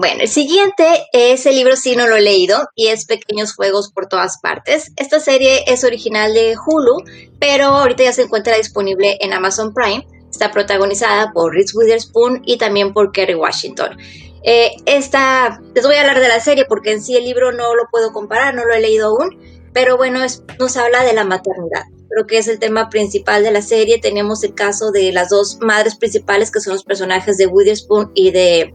[0.00, 4.06] Bueno, el siguiente, ese libro sí no lo he leído y es Pequeños Juegos por
[4.06, 4.92] todas partes.
[4.96, 7.02] Esta serie es original de Hulu,
[7.40, 10.06] pero ahorita ya se encuentra disponible en Amazon Prime.
[10.30, 13.96] Está protagonizada por Reese Witherspoon y también por Kerry Washington.
[14.44, 17.74] Eh, esta, les voy a hablar de la serie porque en sí el libro no
[17.74, 19.36] lo puedo comparar, no lo he leído aún,
[19.72, 20.20] pero bueno,
[20.60, 21.82] nos habla de la maternidad.
[22.08, 24.00] Creo que es el tema principal de la serie.
[24.00, 28.30] Tenemos el caso de las dos madres principales que son los personajes de Witherspoon y
[28.30, 28.74] de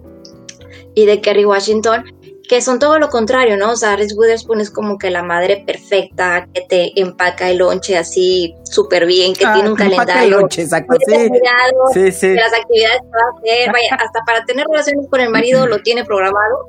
[0.95, 2.03] y de Kerry Washington,
[2.47, 3.71] que son todo lo contrario, ¿no?
[3.71, 7.97] O sea, Reese Witherspoon es como que la madre perfecta, que te empaca el lonche
[7.97, 10.39] así súper bien, que ah, tiene un calendario.
[10.39, 11.29] Lonche, exacto, sí.
[11.93, 12.27] sí, sí.
[12.27, 15.67] De las actividades que va a hacer, vaya, hasta para tener relaciones con el marido
[15.67, 16.67] lo tiene programado.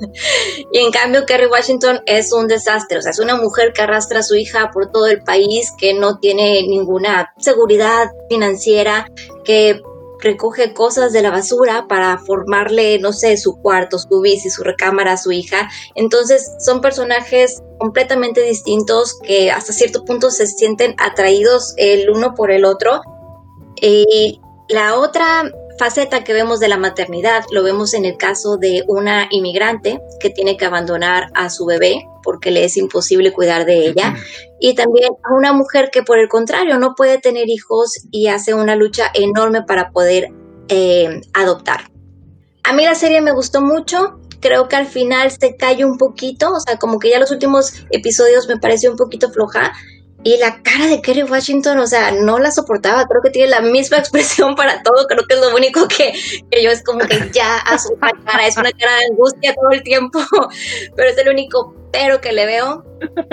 [0.72, 4.20] y en cambio, Kerry Washington es un desastre, o sea, es una mujer que arrastra
[4.20, 9.08] a su hija por todo el país, que no tiene ninguna seguridad financiera,
[9.44, 9.80] que
[10.26, 15.16] recoge cosas de la basura para formarle, no sé, su cuarto, su bici, su recámara
[15.16, 15.68] su hija.
[15.94, 22.50] Entonces son personajes completamente distintos que hasta cierto punto se sienten atraídos el uno por
[22.50, 23.00] el otro.
[23.80, 28.84] Y la otra faceta que vemos de la maternidad lo vemos en el caso de
[28.88, 33.86] una inmigrante que tiene que abandonar a su bebé porque le es imposible cuidar de
[33.86, 34.16] ella.
[34.58, 38.52] Y también a una mujer que por el contrario no puede tener hijos y hace
[38.52, 40.32] una lucha enorme para poder
[40.68, 41.90] eh, adoptar.
[42.64, 46.52] A mí la serie me gustó mucho, creo que al final se cae un poquito,
[46.52, 49.72] o sea, como que ya los últimos episodios me pareció un poquito floja,
[50.26, 53.06] y la cara de Kerry Washington, o sea, no la soportaba.
[53.06, 55.06] Creo que tiene la misma expresión para todo.
[55.06, 56.12] Creo que es lo único que,
[56.50, 58.44] yo es como que ya a su cara.
[58.44, 60.18] Es una cara de angustia todo el tiempo.
[60.96, 62.84] Pero es el único pero que le veo.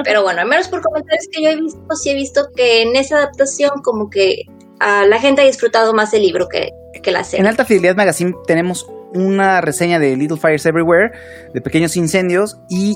[0.03, 2.95] Pero bueno, al menos por comentarios que yo he visto, sí he visto que en
[2.95, 4.43] esa adaptación como que
[4.79, 6.69] a la gente ha disfrutado más el libro que,
[7.01, 7.41] que la serie.
[7.41, 11.11] En Alta Fidelidad Magazine tenemos una reseña de Little Fires Everywhere,
[11.53, 12.95] de pequeños incendios, y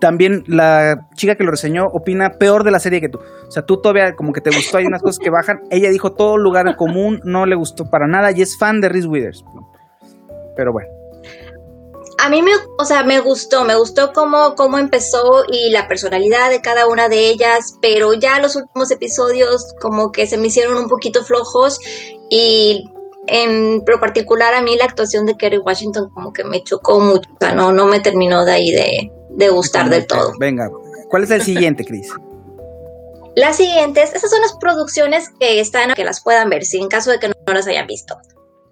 [0.00, 3.18] también la chica que lo reseñó opina peor de la serie que tú.
[3.18, 5.60] O sea, tú todavía como que te gustó, hay unas cosas que bajan.
[5.70, 9.08] Ella dijo todo lugar común, no le gustó para nada y es fan de Reese
[9.08, 9.44] Withers.
[10.56, 10.88] Pero bueno.
[12.20, 16.50] A mí me, o sea, me gustó, me gustó cómo, cómo empezó y la personalidad
[16.50, 20.76] de cada una de ellas, pero ya los últimos episodios como que se me hicieron
[20.76, 21.78] un poquito flojos
[22.28, 22.90] y
[23.28, 27.28] en lo particular a mí la actuación de Kerry Washington como que me chocó mucho,
[27.34, 30.32] o sea, no, no me terminó de ahí de, gustar del todo.
[30.38, 30.70] Venga,
[31.08, 32.12] ¿cuál es el siguiente, Cris?
[33.36, 37.10] Las siguientes, esas son las producciones que están, que las puedan ver, si en caso
[37.10, 38.18] de que no, las hayan visto.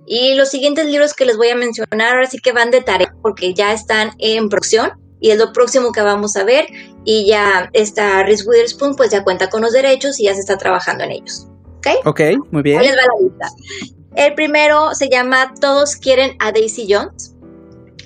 [0.07, 3.15] Y los siguientes libros que les voy a mencionar ahora sí que van de tarea
[3.23, 6.67] porque ya están en producción y es lo próximo que vamos a ver
[7.05, 10.57] y ya está Reese Witherspoon pues ya cuenta con los derechos y ya se está
[10.59, 11.49] trabajando en ellos.
[11.79, 11.87] ¿Ok?
[12.05, 12.81] Ok, muy bien.
[12.81, 13.96] les va la lista.
[14.17, 17.35] El primero se llama Todos quieren a Daisy Jones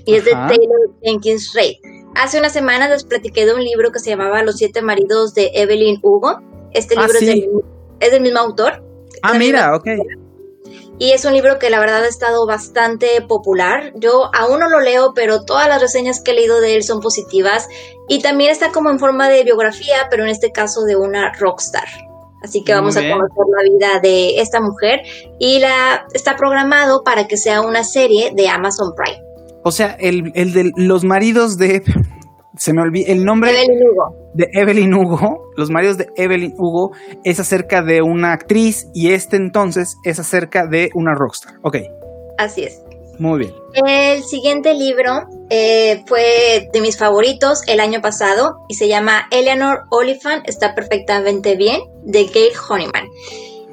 [0.04, 1.76] y es de Taylor Jenkins Reid.
[2.16, 5.52] Hace unas semanas les platiqué de un libro que se llamaba Los siete maridos de
[5.54, 6.40] Evelyn Hugo.
[6.72, 7.18] Este ah, libro
[8.00, 8.82] es, del, mismo autor.
[9.22, 9.86] Ah, mira, ok.
[10.98, 13.92] y es un libro que la verdad ha estado bastante popular.
[13.94, 17.00] Yo aún no lo leo, pero todas las reseñas que he leído de él son
[17.00, 17.68] positivas
[18.08, 21.86] y también está como en forma de biografía, pero en este caso de una rockstar.
[22.43, 25.01] Así que vamos a conocer la vida de esta mujer
[25.38, 29.22] y la está programado para que sea una serie de Amazon Prime.
[29.62, 31.82] O sea, el, el de los maridos de
[32.57, 33.53] se me olvidó el nombre
[34.34, 35.51] de Evelyn Hugo.
[35.57, 36.93] Los maridos de Evelyn Hugo
[37.24, 41.55] es acerca de una actriz y este entonces es acerca de una rockstar.
[41.62, 41.76] Ok.
[42.38, 42.82] Así es.
[43.20, 43.54] Muy bien.
[43.74, 49.82] El siguiente libro eh, fue de mis favoritos el año pasado y se llama Eleanor
[49.90, 53.10] Oliphant, está perfectamente bien, de Gail Honeyman.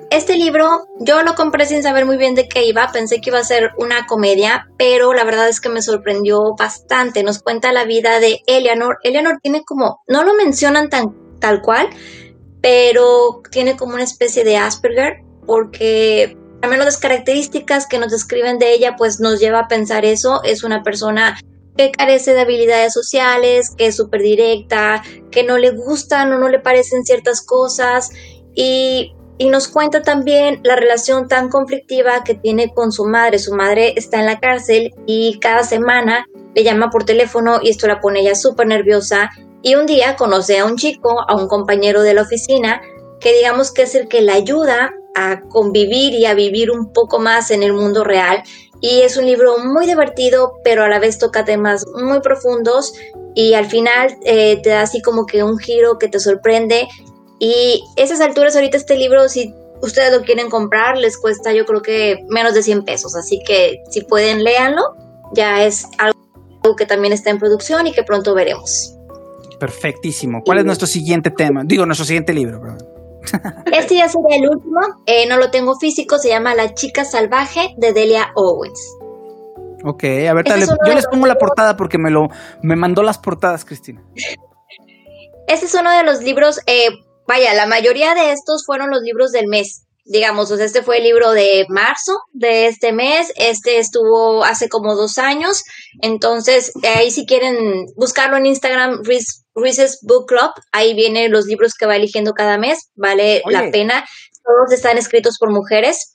[0.09, 3.39] Este libro yo lo compré sin saber muy bien de qué iba, pensé que iba
[3.39, 7.23] a ser una comedia, pero la verdad es que me sorprendió bastante.
[7.23, 8.97] Nos cuenta la vida de Eleanor.
[9.03, 11.87] Eleanor tiene como, no lo mencionan tan tal cual,
[12.61, 16.35] pero tiene como una especie de Asperger, porque
[16.67, 20.41] al menos las características que nos describen de ella, pues nos lleva a pensar eso.
[20.43, 21.39] Es una persona
[21.77, 25.01] que carece de habilidades sociales, que es súper directa,
[25.31, 28.09] que no le gustan o no le parecen ciertas cosas.
[28.53, 33.37] Y y nos cuenta también la relación tan conflictiva que tiene con su madre.
[33.37, 37.87] Su madre está en la cárcel y cada semana le llama por teléfono y esto
[37.87, 39.29] la pone ella súper nerviosa.
[39.61, 42.81] Y un día conoce a un chico, a un compañero de la oficina,
[43.19, 47.19] que digamos que es el que la ayuda a convivir y a vivir un poco
[47.19, 48.43] más en el mundo real.
[48.79, 52.93] Y es un libro muy divertido, pero a la vez toca temas muy profundos
[53.33, 56.87] y al final eh, te da así como que un giro que te sorprende
[57.39, 61.81] y esas alturas ahorita este libro, si ustedes lo quieren comprar, les cuesta yo creo
[61.81, 63.15] que menos de 100 pesos.
[63.15, 64.95] Así que si pueden, léanlo.
[65.33, 68.95] Ya es algo que también está en producción y que pronto veremos.
[69.59, 70.41] Perfectísimo.
[70.45, 71.63] ¿Cuál es nuestro siguiente tema?
[71.65, 72.77] Digo, nuestro siguiente libro.
[73.71, 74.79] Este ya sería el último.
[75.05, 76.17] Eh, no lo tengo físico.
[76.17, 78.79] Se llama La chica salvaje de Delia Owens.
[79.83, 82.29] Ok, a ver, dale, yo les pongo la portada porque me lo
[82.61, 84.03] me mandó las portadas, Cristina.
[85.47, 86.89] Este es uno de los libros eh,
[87.27, 89.83] vaya, la mayoría de estos fueron los libros del mes.
[90.09, 94.69] Digamos, o sea, este fue el libro de marzo de este mes, este estuvo hace
[94.69, 95.63] como dos años,
[96.01, 101.85] entonces ahí si quieren buscarlo en Instagram, Reese's Book Club, ahí vienen los libros que
[101.85, 104.05] va eligiendo cada mes, vale la pena,
[104.43, 106.11] todos están escritos por mujeres,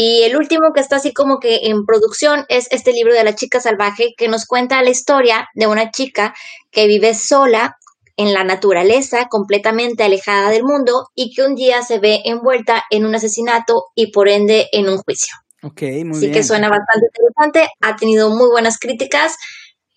[0.00, 3.34] y el último que está así como que en producción es este libro de la
[3.34, 6.34] chica salvaje que nos cuenta la historia de una chica
[6.70, 7.76] que vive sola
[8.18, 13.06] en la naturaleza, completamente alejada del mundo y que un día se ve envuelta en
[13.06, 15.34] un asesinato y por ende en un juicio.
[15.62, 19.36] Ok, muy Así que suena bastante interesante, ha tenido muy buenas críticas.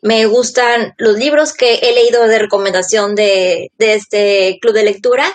[0.03, 5.25] Me gustan los libros que he leído de recomendación de, de este club de lectura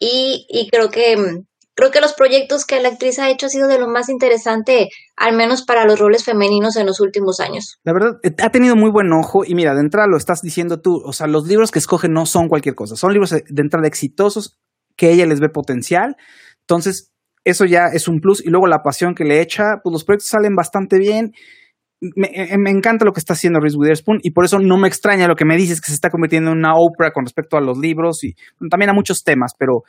[0.00, 1.42] y, y creo que
[1.74, 4.88] creo que los proyectos que la actriz ha hecho ha sido de lo más interesante,
[5.16, 7.78] al menos para los roles femeninos en los últimos años.
[7.84, 10.80] La verdad, eh, ha tenido muy buen ojo y mira, de entrada lo estás diciendo
[10.80, 13.86] tú, o sea, los libros que escoge no son cualquier cosa, son libros de entrada
[13.86, 14.58] exitosos
[14.96, 16.16] que ella les ve potencial.
[16.60, 17.12] Entonces,
[17.44, 20.28] eso ya es un plus y luego la pasión que le echa, pues los proyectos
[20.28, 21.32] salen bastante bien.
[22.00, 24.88] Me, eh, me, encanta lo que está haciendo Reese Witherspoon y por eso no me
[24.88, 27.60] extraña lo que me dices que se está convirtiendo en una Oprah con respecto a
[27.60, 28.34] los libros y
[28.68, 29.84] también a muchos temas, pero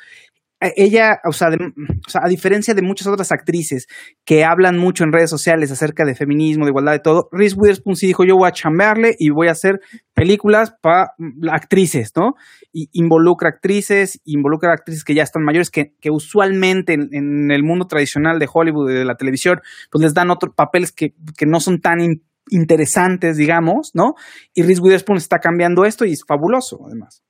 [0.76, 3.88] ella, o sea, a diferencia de muchas otras actrices
[4.26, 7.96] que hablan mucho en redes sociales acerca de feminismo, de igualdad, de todo, Reese Witherspoon
[7.96, 9.80] sí dijo, yo voy a chambearle y voy a hacer
[10.14, 12.36] películas para mm, actrices, ¿no?
[12.72, 17.86] Y involucra actrices, involucra actrices que ya están mayores, que, que usualmente en, el mundo
[17.86, 19.60] tradicional de Hollywood y de la televisión,
[19.92, 22.00] pues les dan otros papeles que, que no son tan
[22.50, 24.16] interesantes, digamos, ¿no?
[24.54, 27.24] Y Reese Witherspoon está cambiando esto y es fabuloso, además.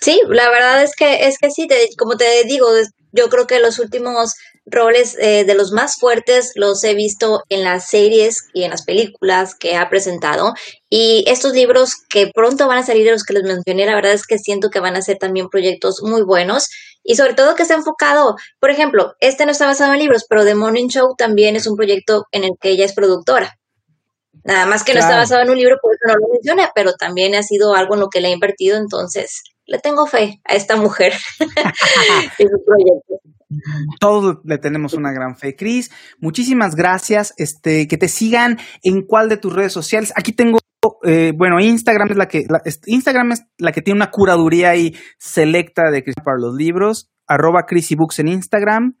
[0.00, 2.68] Sí, la verdad es que es que sí, como te digo,
[3.12, 4.34] yo creo que los últimos
[4.70, 8.84] roles eh, de los más fuertes los he visto en las series y en las
[8.84, 10.52] películas que ha presentado.
[10.90, 14.12] Y estos libros que pronto van a salir de los que les mencioné, la verdad
[14.12, 16.68] es que siento que van a ser también proyectos muy buenos
[17.02, 20.44] y sobre todo que está enfocado, por ejemplo, este no está basado en libros, pero
[20.44, 23.58] The Morning Show también es un proyecto en el que ella es productora.
[24.44, 26.92] Nada más que no está basado en un libro, por eso no lo menciona, pero
[26.94, 30.54] también ha sido algo en lo que le ha invertido, entonces le tengo fe a
[30.54, 33.18] esta mujer y su proyecto.
[34.00, 35.56] Todos le tenemos una gran fe.
[35.56, 35.90] Cris,
[36.20, 37.34] muchísimas gracias.
[37.36, 40.12] Este, que te sigan en cuál de tus redes sociales.
[40.16, 40.58] Aquí tengo,
[41.04, 42.46] eh, bueno, Instagram es la que,
[42.86, 47.10] Instagram es la que tiene una curaduría ahí selecta de Cris para los libros.
[47.26, 47.66] Arroba
[47.96, 48.96] Books en Instagram.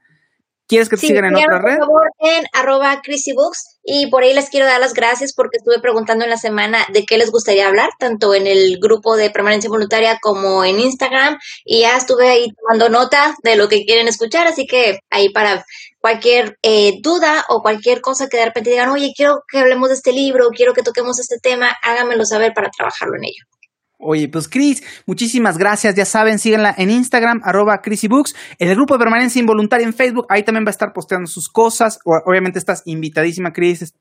[0.68, 1.78] ¿Quieres que te sigan en otra red?
[1.78, 3.00] Por favor, en arroba
[3.34, 3.78] Books.
[3.82, 7.06] Y por ahí les quiero dar las gracias porque estuve preguntando en la semana de
[7.06, 11.38] qué les gustaría hablar, tanto en el grupo de permanencia voluntaria como en Instagram.
[11.64, 14.46] Y ya estuve ahí tomando nota de lo que quieren escuchar.
[14.46, 15.64] Así que ahí para
[16.00, 19.94] cualquier eh, duda o cualquier cosa que de repente digan, oye, quiero que hablemos de
[19.94, 23.57] este libro, quiero que toquemos este tema, háganmelo saber para trabajarlo en ello.
[24.00, 25.96] Oye, pues Cris, muchísimas gracias.
[25.96, 30.26] Ya saben, síguenla en Instagram, arroba Books, en el grupo de permanencia involuntaria en Facebook,
[30.28, 31.98] ahí también va a estar posteando sus cosas.
[32.04, 33.92] Obviamente estás invitadísima, Cris,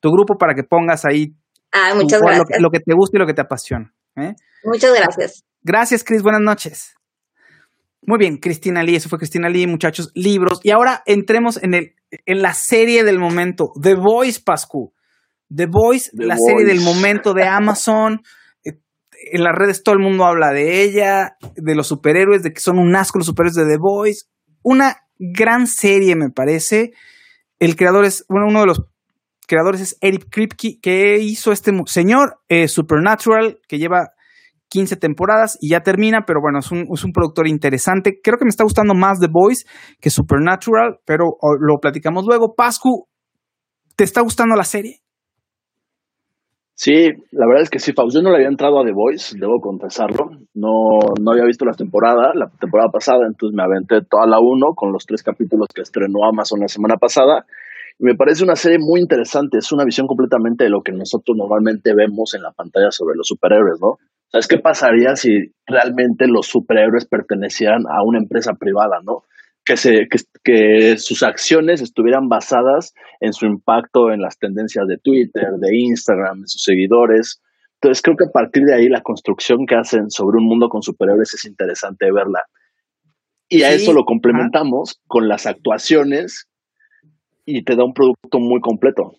[0.00, 1.34] tu grupo para que pongas ahí
[1.72, 2.60] ah, muchas gracias.
[2.60, 3.92] Lo, que te gusta y lo que te apasiona.
[4.16, 4.34] ¿eh?
[4.64, 5.44] Muchas gracias.
[5.62, 6.94] Gracias, Cris, buenas noches.
[8.06, 10.60] Muy bien, Cristina Lee, eso fue Cristina Lee, muchachos, libros.
[10.62, 11.94] Y ahora entremos en, el,
[12.26, 14.92] en la serie del momento, The Voice, Pascu.
[15.54, 18.20] The Voice, la serie del momento de Amazon.
[19.32, 22.78] En las redes todo el mundo habla de ella, de los superhéroes, de que son
[22.78, 24.26] un asco los superhéroes de The Voice.
[24.62, 26.92] Una gran serie, me parece.
[27.58, 28.82] El creador es, bueno, uno de los
[29.46, 34.14] creadores es Eric Kripke, que hizo este señor, eh, Supernatural, que lleva
[34.68, 38.18] 15 temporadas y ya termina, pero bueno, es un, es un, productor interesante.
[38.22, 39.64] Creo que me está gustando más The Voice
[40.00, 42.54] que Supernatural, pero lo platicamos luego.
[42.56, 43.06] Pascu,
[43.96, 45.03] ¿te está gustando la serie?
[46.76, 48.16] Sí, la verdad es que sí, Faust.
[48.16, 50.30] Yo no le había entrado a The Voice, debo confesarlo.
[50.54, 54.74] No, no había visto la temporada, la temporada pasada, entonces me aventé toda la uno
[54.74, 57.46] con los tres capítulos que estrenó Amazon la semana pasada.
[57.98, 61.36] Y me parece una serie muy interesante, es una visión completamente de lo que nosotros
[61.36, 63.98] normalmente vemos en la pantalla sobre los superhéroes, ¿no?
[64.32, 65.30] ¿Sabes qué pasaría si
[65.68, 69.22] realmente los superhéroes pertenecieran a una empresa privada, ¿no?
[69.64, 70.06] Que, se,
[70.42, 76.40] que, sus acciones estuvieran basadas en su impacto en las tendencias de Twitter, de Instagram,
[76.40, 77.40] en sus seguidores.
[77.80, 80.82] Entonces creo que a partir de ahí la construcción que hacen sobre un mundo con
[80.82, 82.42] superhéroes es interesante verla.
[83.48, 86.48] Y a eso lo complementamos con las actuaciones
[87.46, 89.12] y te da un producto muy completo.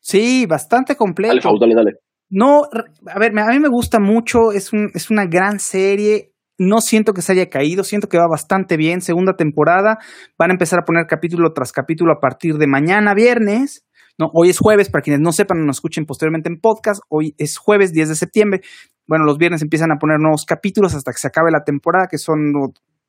[0.00, 1.34] Sí, bastante completo.
[1.34, 1.98] Dale, dale, dale.
[2.30, 2.62] No,
[3.06, 6.32] a ver, a mí me gusta mucho, es, un, es una gran serie.
[6.58, 9.00] No siento que se haya caído, siento que va bastante bien.
[9.00, 9.98] Segunda temporada,
[10.36, 13.84] van a empezar a poner capítulo tras capítulo a partir de mañana, viernes.
[14.18, 17.34] No, hoy es jueves, para quienes no sepan o nos escuchen posteriormente en podcast, hoy
[17.38, 18.60] es jueves 10 de septiembre.
[19.06, 22.18] Bueno, los viernes empiezan a poner nuevos capítulos hasta que se acabe la temporada, que
[22.18, 22.52] son,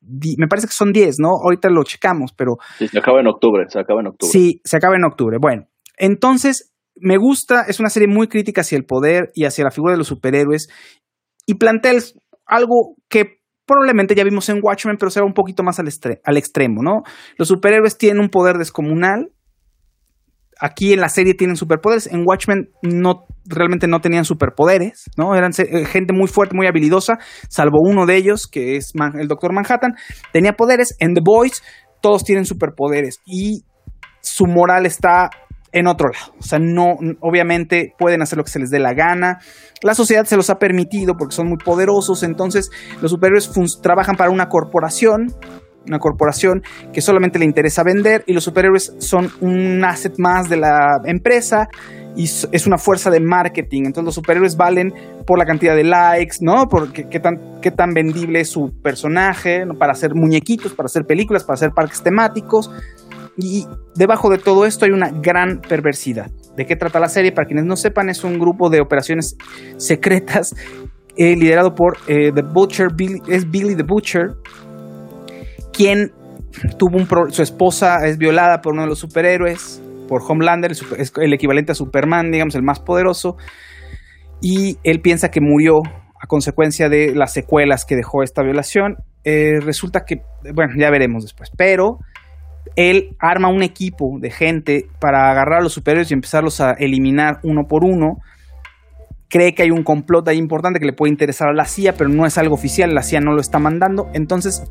[0.00, 1.30] me parece que son 10, ¿no?
[1.42, 2.52] Ahorita lo checamos, pero...
[2.78, 4.30] Sí, se acaba en octubre, se acaba en octubre.
[4.30, 5.38] Sí, se acaba en octubre.
[5.40, 5.64] Bueno,
[5.98, 9.92] entonces me gusta, es una serie muy crítica hacia el poder y hacia la figura
[9.92, 10.68] de los superhéroes
[11.44, 11.94] y plantea
[12.46, 13.39] algo que
[13.70, 17.02] probablemente ya vimos en Watchmen, pero se va un poquito más al, extremo, ¿no?
[17.38, 19.30] Los superhéroes tienen un poder descomunal.
[20.58, 22.08] Aquí en la serie tienen superpoderes.
[22.08, 25.36] En Watchmen no realmente no tenían superpoderes, ¿no?
[25.36, 27.18] Eran eh, gente muy fuerte, muy habilidosa,
[27.48, 29.92] salvo uno de ellos, que es el Doctor Manhattan,
[30.32, 30.96] tenía poderes.
[30.98, 31.62] En The Boys
[32.02, 33.64] todos tienen superpoderes y
[34.20, 35.30] su moral está
[35.72, 36.34] en otro lado.
[36.38, 39.38] O sea, no, obviamente pueden hacer lo que se les dé la gana.
[39.82, 42.22] La sociedad se los ha permitido porque son muy poderosos.
[42.22, 43.50] Entonces, los superhéroes
[43.82, 45.34] trabajan para una corporación,
[45.86, 46.62] una corporación
[46.92, 51.68] que solamente le interesa vender y los superhéroes son un asset más de la empresa
[52.16, 53.82] y es una fuerza de marketing.
[53.86, 54.92] Entonces los superhéroes valen
[55.26, 56.66] por la cantidad de likes, ¿no?
[56.68, 61.44] Por qué, tan, qué tan vendible es su personaje, para hacer muñequitos, para hacer películas,
[61.44, 62.70] para hacer parques temáticos.
[63.36, 66.30] Y debajo de todo esto hay una gran perversidad.
[66.56, 67.32] ¿De qué trata la serie?
[67.32, 69.36] Para quienes no sepan, es un grupo de operaciones
[69.76, 70.54] secretas
[71.16, 72.88] eh, liderado por eh, The Butcher,
[73.28, 74.36] es Billy the Butcher,
[75.72, 76.12] quien
[76.78, 81.32] tuvo un su esposa es violada por uno de los superhéroes, por Homelander, es el
[81.32, 83.36] equivalente a Superman, digamos, el más poderoso,
[84.40, 85.80] y él piensa que murió
[86.20, 88.96] a consecuencia de las secuelas que dejó esta violación.
[89.24, 90.22] Eh, resulta que,
[90.54, 91.98] bueno, ya veremos después, pero
[92.76, 97.40] él arma un equipo de gente para agarrar a los superhéroes y empezarlos a eliminar
[97.42, 98.18] uno por uno.
[99.28, 102.10] Cree que hay un complot ahí importante que le puede interesar a la CIA, pero
[102.10, 104.08] no es algo oficial, la CIA no lo está mandando.
[104.12, 104.64] Entonces,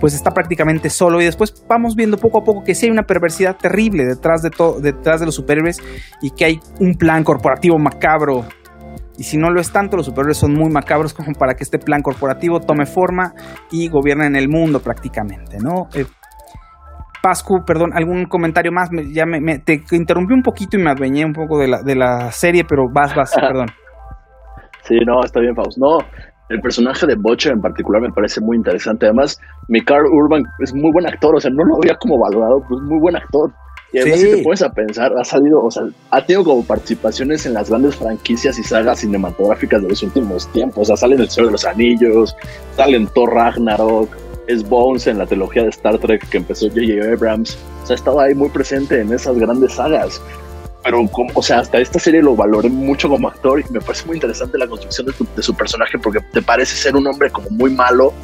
[0.00, 1.20] pues está prácticamente solo.
[1.20, 4.50] Y después vamos viendo poco a poco que sí hay una perversidad terrible detrás de,
[4.80, 5.82] detrás de los superhéroes
[6.22, 8.46] y que hay un plan corporativo macabro
[9.20, 11.78] y si no lo es tanto, los superhéroes son muy macabros como para que este
[11.78, 13.34] plan corporativo tome forma
[13.70, 15.88] y gobierne en el mundo prácticamente, ¿no?
[15.92, 16.06] Eh,
[17.22, 18.88] Pascu, perdón, algún comentario más.
[19.12, 22.30] ya me, te interrumpí un poquito y me adueñé un poco de la, de la
[22.32, 23.68] serie, pero vas, vas, perdón.
[24.82, 25.78] Sí, no, está bien, Faust.
[25.78, 25.98] No,
[26.48, 29.06] el personaje de Butcher en particular me parece muy interesante.
[29.06, 32.80] Además, Mikar Urban es muy buen actor, o sea, no lo había como valorado, pues
[32.82, 33.52] muy buen actor.
[33.92, 37.44] Y además, si te pones a pensar, ha salido, o sea, ha tenido como participaciones
[37.46, 40.82] en las grandes franquicias y sagas cinematográficas de los últimos tiempos.
[40.82, 42.36] O sea, sale en El Señor de los Anillos,
[42.76, 44.08] sale en Thor Ragnarok,
[44.46, 47.12] es Bones en la trilogía de Star Trek que empezó J.J.
[47.12, 47.58] Abrams.
[47.82, 50.20] O sea, ha estado ahí muy presente en esas grandes sagas.
[50.82, 54.06] Pero, como, o sea, hasta esta serie lo valoré mucho como actor y me parece
[54.06, 57.50] muy interesante la construcción de, de su personaje porque te parece ser un hombre como
[57.50, 58.14] muy malo,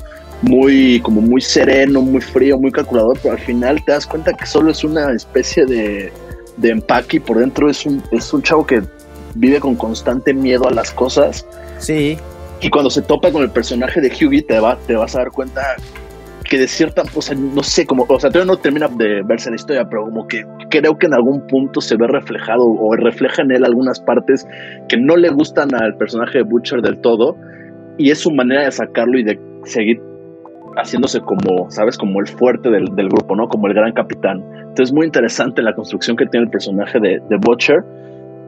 [0.43, 4.47] muy, como muy sereno, muy frío, muy calculador, pero al final te das cuenta que
[4.47, 6.13] solo es una especie de,
[6.57, 8.83] de empaque y por dentro es un, es un chavo que
[9.35, 11.47] vive con constante miedo a las cosas.
[11.79, 12.19] Sí.
[12.61, 15.31] Y cuando se topa con el personaje de Hughie, te, va, te vas a dar
[15.31, 15.77] cuenta
[16.49, 19.51] que de cierta, o sea, no sé, como, o sea, todavía no termina de verse
[19.51, 23.43] la historia, pero como que creo que en algún punto se ve reflejado o refleja
[23.43, 24.47] en él algunas partes
[24.89, 27.37] que no le gustan al personaje de Butcher del todo,
[27.99, 30.01] y es su manera de sacarlo y de seguir
[30.77, 31.97] haciéndose como, ¿sabes?
[31.97, 33.49] Como el fuerte del, grupo, ¿no?
[33.49, 34.45] Como el gran capitán.
[34.69, 37.79] Entonces, muy interesante la construcción que tiene el personaje de, de Butcher,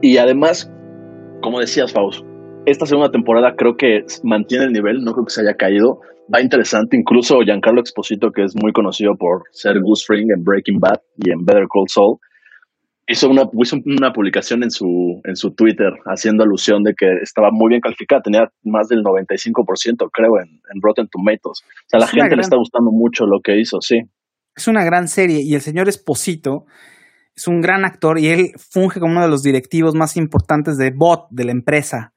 [0.01, 0.71] y además,
[1.41, 2.23] como decías, Faust,
[2.65, 6.01] esta segunda temporada creo que mantiene el nivel, no creo que se haya caído.
[6.33, 10.79] Va interesante, incluso Giancarlo Exposito, que es muy conocido por ser Goose Ring en Breaking
[10.79, 12.17] Bad y en Better Call Saul,
[13.07, 17.49] hizo una, hizo una publicación en su, en su Twitter haciendo alusión de que estaba
[17.51, 21.61] muy bien calificada, tenía más del 95%, creo, en, en Rotten Tomatoes.
[21.61, 24.01] O sea, a la gente le está gustando mucho lo que hizo, sí.
[24.55, 26.65] Es una gran serie y el señor Esposito
[27.35, 30.91] es un gran actor y él funge como uno de los directivos más importantes de
[30.91, 32.13] Bot, de la empresa.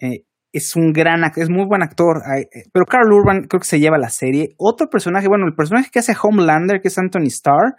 [0.00, 0.24] Eh,
[0.56, 3.78] es un gran actor, es muy buen actor, eh, pero Carl Urban creo que se
[3.80, 4.54] lleva la serie.
[4.58, 7.74] Otro personaje, bueno, el personaje que hace Homelander, que es Anthony Starr,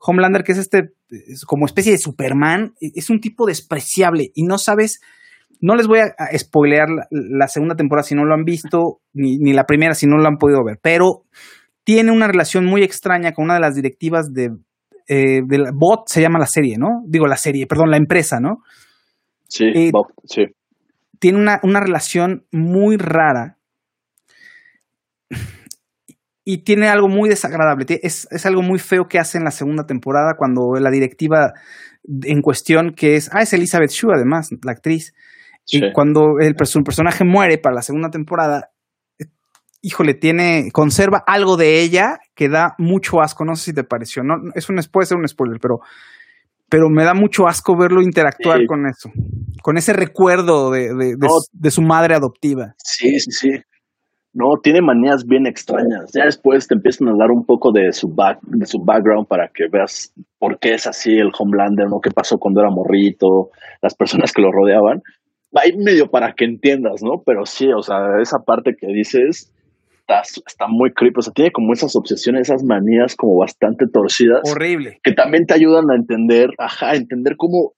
[0.00, 4.42] Homelander, que es este, es como especie de Superman, e- es un tipo despreciable y
[4.44, 5.00] no sabes,
[5.60, 9.00] no les voy a, a spoilear la, la segunda temporada si no lo han visto,
[9.12, 11.24] ni, ni la primera si no lo han podido ver, pero
[11.84, 14.50] tiene una relación muy extraña con una de las directivas de,
[15.08, 17.02] eh, de la Bot, se llama la serie, ¿no?
[17.06, 18.58] Digo la serie, perdón, la empresa, ¿no?
[19.48, 20.44] Sí, Eh, Bob, sí.
[21.22, 23.56] Tiene una, una relación muy rara
[26.44, 27.86] y tiene algo muy desagradable.
[28.02, 31.52] Es, es algo muy feo que hace en la segunda temporada cuando la directiva
[32.24, 35.14] en cuestión, que es, ah, es Elizabeth Shue además, la actriz,
[35.64, 35.78] sí.
[35.78, 38.72] y cuando el, perso- el personaje muere para la segunda temporada,
[39.20, 39.26] eh,
[39.80, 43.44] híjole, tiene, conserva algo de ella que da mucho asco.
[43.44, 44.24] No sé si te pareció.
[44.24, 45.78] No, es un, puede ser un spoiler, pero,
[46.72, 48.66] pero me da mucho asco verlo interactuar Sí.
[48.66, 49.10] con eso.
[49.62, 51.28] Con ese recuerdo de, de- de No.
[51.28, 52.74] su- de su madre adoptiva.
[52.78, 53.50] Sí, sí, sí.
[54.34, 56.10] No, tiene manías bien extrañas.
[56.14, 59.48] Ya después te empiezan a hablar un poco de su back, de su background para
[59.54, 62.00] que veas por qué es así el Homelander, ¿no?
[62.00, 63.50] ¿Qué pasó cuando era morrito?
[63.82, 65.02] Las personas que lo rodeaban.
[65.54, 67.22] Ahí medio para que entiendas, ¿no?
[67.26, 69.52] Pero sí, o sea, esa parte que dices
[70.06, 71.18] está, está muy creepy.
[71.18, 74.98] O sea, tiene como esas obsesiones, esas manías como bastante torcidas Horrible.
[75.02, 77.72] que también te ayudan a entender, ajá, a entender cómo,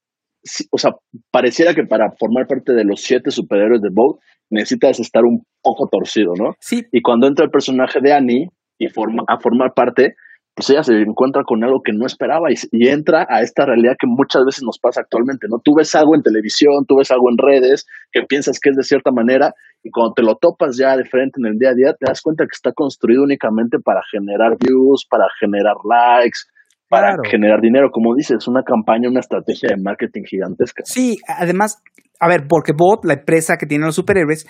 [0.70, 0.92] o sea,
[1.30, 4.20] pareciera que para formar parte de los siete superhéroes de Bolt
[4.50, 6.54] necesitas estar un poco torcido, ¿no?
[6.60, 8.48] Sí, Y cuando entra el personaje de Annie
[8.78, 10.14] y forma, a formar parte,
[10.54, 13.96] pues ella se encuentra con algo que no esperaba y, y entra a esta realidad
[13.98, 15.58] que muchas veces nos pasa actualmente, ¿no?
[15.64, 18.84] Tú ves algo en televisión, tú ves algo en redes que piensas que es de
[18.84, 19.54] cierta manera
[19.84, 22.22] y cuando te lo topas ya de frente en el día a día, te das
[22.22, 26.40] cuenta que está construido únicamente para generar views, para generar likes,
[26.88, 27.22] para Claro.
[27.30, 30.82] generar dinero, como dices, una campaña, una estrategia de marketing gigantesca.
[30.86, 31.82] sí, además,
[32.18, 34.46] a ver, porque Bot, la empresa que tiene los superhéroes,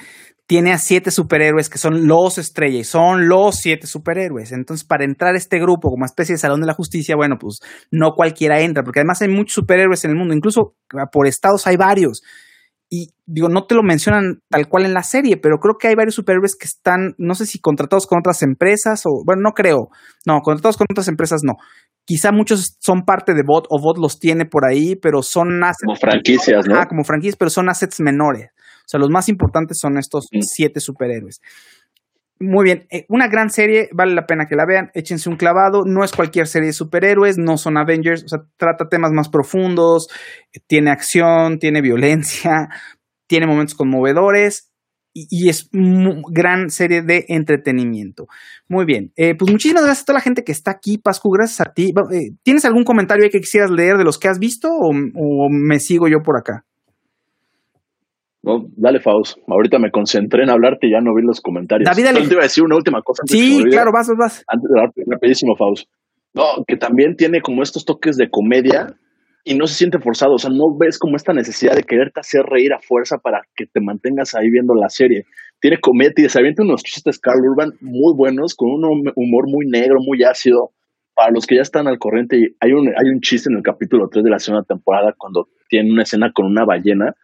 [0.47, 4.53] tiene a siete superhéroes que son los estrellas y son los siete superhéroes.
[4.53, 7.61] Entonces, para entrar a este grupo como especie de Salón de la Justicia, bueno, pues
[7.91, 11.67] no cualquiera entra, porque además hay muchos superhéroes en el mundo, incluso ah, por estados
[11.67, 12.23] hay varios.
[12.91, 15.95] Y digo, no te lo mencionan tal cual en la serie, pero creo que hay
[15.95, 19.89] varios superhéroes que están, no sé si contratados con otras empresas o, bueno, no creo.
[20.27, 21.55] No, contratados con otras empresas no.
[22.05, 25.87] Quizá muchos son parte de Bot o Bot los tiene por ahí, pero son assets.
[25.87, 26.77] Como franquicias, ¿no?
[26.77, 28.51] Ah, como franquicias, pero son assets menores.
[28.81, 31.41] O sea, los más importantes son estos siete superhéroes.
[32.47, 35.85] Muy bien, eh, una gran serie, vale la pena que la vean, échense un clavado,
[35.87, 40.09] no es cualquier serie de superhéroes, no son Avengers, o sea, trata temas más profundos,
[40.53, 42.69] eh, tiene acción, tiene violencia,
[43.29, 44.71] tiene momentos conmovedores
[45.15, 48.27] y, es mu- gran serie de entretenimiento.
[48.69, 51.61] Muy bien, eh, pues muchísimas gracias a toda la gente que está aquí, Pascu, gracias
[51.67, 51.93] a ti.
[52.43, 56.19] ¿Tienes algún comentario que quisieras leer de los que has visto o me sigo yo
[56.23, 56.65] por acá?
[58.45, 59.39] No, dale, Faust.
[59.49, 61.89] Ahorita me concentré en hablarte y ya no vi los comentarios.
[61.89, 63.23] David te iba a decir una última cosa.
[63.25, 63.71] Sí, olvide.
[63.71, 64.45] claro, vas, vas, vas.
[64.47, 65.89] Antes de darte rapidísimo, Faust.
[66.35, 68.97] No, que también tiene como estos toques de comedia
[69.45, 70.35] y no se siente forzado.
[70.35, 73.65] O sea, no ves como esta necesidad de quererte hacer reír a fuerza para que
[73.65, 75.25] te mantengas ahí viendo la serie.
[75.59, 79.45] Tiene comedia y se avienta unos chistes Carl Urban muy buenos, con un hum- humor
[79.49, 80.73] muy negro, muy ácido.
[81.15, 84.09] Para los que ya están al corriente, hay un, hay un chiste en el capítulo
[84.11, 87.15] 3 de la segunda temporada cuando tiene una escena con una ballena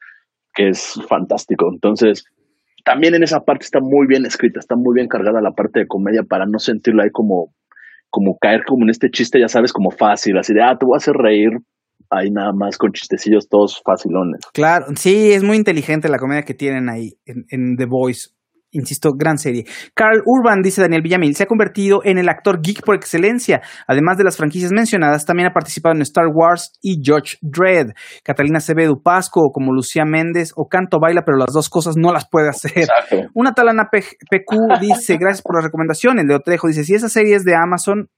[0.55, 1.69] que es fantástico.
[1.73, 2.25] Entonces,
[2.85, 5.87] también en esa parte está muy bien escrita, está muy bien cargada la parte de
[5.87, 7.55] comedia para no sentirlo ahí como,
[8.09, 10.97] como caer como en este chiste, ya sabes, como fácil, así de, ah, te voy
[10.97, 11.51] a hacer reír,
[12.11, 14.41] ahí nada más con chistecillos todos facilones.
[14.53, 18.31] Claro, sí, es muy inteligente la comedia que tienen ahí en, en The Voice.
[18.73, 19.65] Insisto, gran serie.
[19.95, 23.61] Carl Urban, dice Daniel Villamil, se ha convertido en el actor geek por excelencia.
[23.89, 27.91] Además de las franquicias mencionadas, también ha participado en Star Wars y George Dredd.
[28.23, 32.29] Catalina Acevedo Pasco, como Lucía Méndez, o Canto Baila, pero las dos cosas no las
[32.29, 32.73] puede hacer.
[32.77, 33.17] Exacto.
[33.35, 36.27] Una talana PQ dice, gracias por las recomendaciones.
[36.27, 38.09] Leo Trejo dice, si esa serie es de Amazon,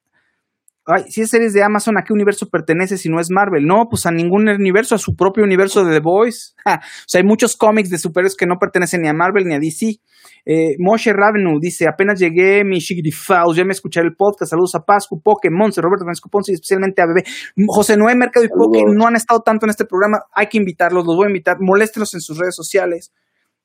[0.84, 3.66] Ay, si es series de Amazon, ¿a qué universo pertenece si no es Marvel?
[3.66, 6.56] No, pues a ningún universo, a su propio universo de The Boys.
[6.66, 6.70] o
[7.06, 10.00] sea, hay muchos cómics de superhéroes que no pertenecen ni a Marvel ni a DC.
[10.44, 14.80] Eh, Moshe Ravenu dice, apenas llegué, mi Faust, ya me escuché el podcast, saludos a
[14.80, 17.22] Pascu, Pokémon, Roberto Francisco Ponce y especialmente a Bebé.
[17.68, 21.06] José Noé Mercado y Poké no han estado tanto en este programa, hay que invitarlos,
[21.06, 23.12] los voy a invitar, moléstenlos en sus redes sociales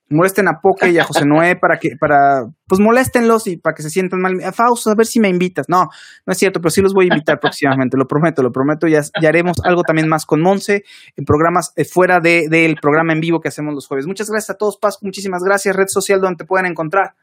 [0.09, 3.81] molesten a Poke y a José Noé para que, para, pues moléstenlos y para que
[3.81, 4.33] se sientan mal.
[4.43, 5.67] A Fausto, a ver si me invitas.
[5.69, 5.87] No,
[6.25, 8.87] no es cierto, pero sí los voy a invitar próximamente, lo prometo, lo prometo.
[8.87, 10.83] Ya, ya haremos algo también más con Monse
[11.15, 14.07] en programas eh, fuera del de, programa en vivo que hacemos los jueves.
[14.07, 15.75] Muchas gracias a todos, Pascu, muchísimas gracias.
[15.75, 17.13] Red social donde te pueden encontrar.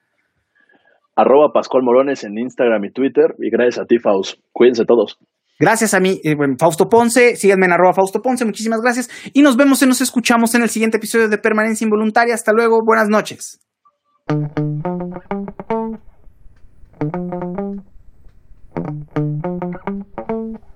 [1.16, 3.34] Arroba Pascual Morones en Instagram y Twitter.
[3.38, 4.40] Y gracias a ti, Faust.
[4.52, 5.18] Cuídense todos.
[5.58, 9.08] Gracias a mí, eh, Fausto Ponce, síganme en arroba Fausto Ponce, muchísimas gracias.
[9.32, 12.34] Y nos vemos y nos escuchamos en el siguiente episodio de Permanencia Involuntaria.
[12.34, 13.60] Hasta luego, buenas noches.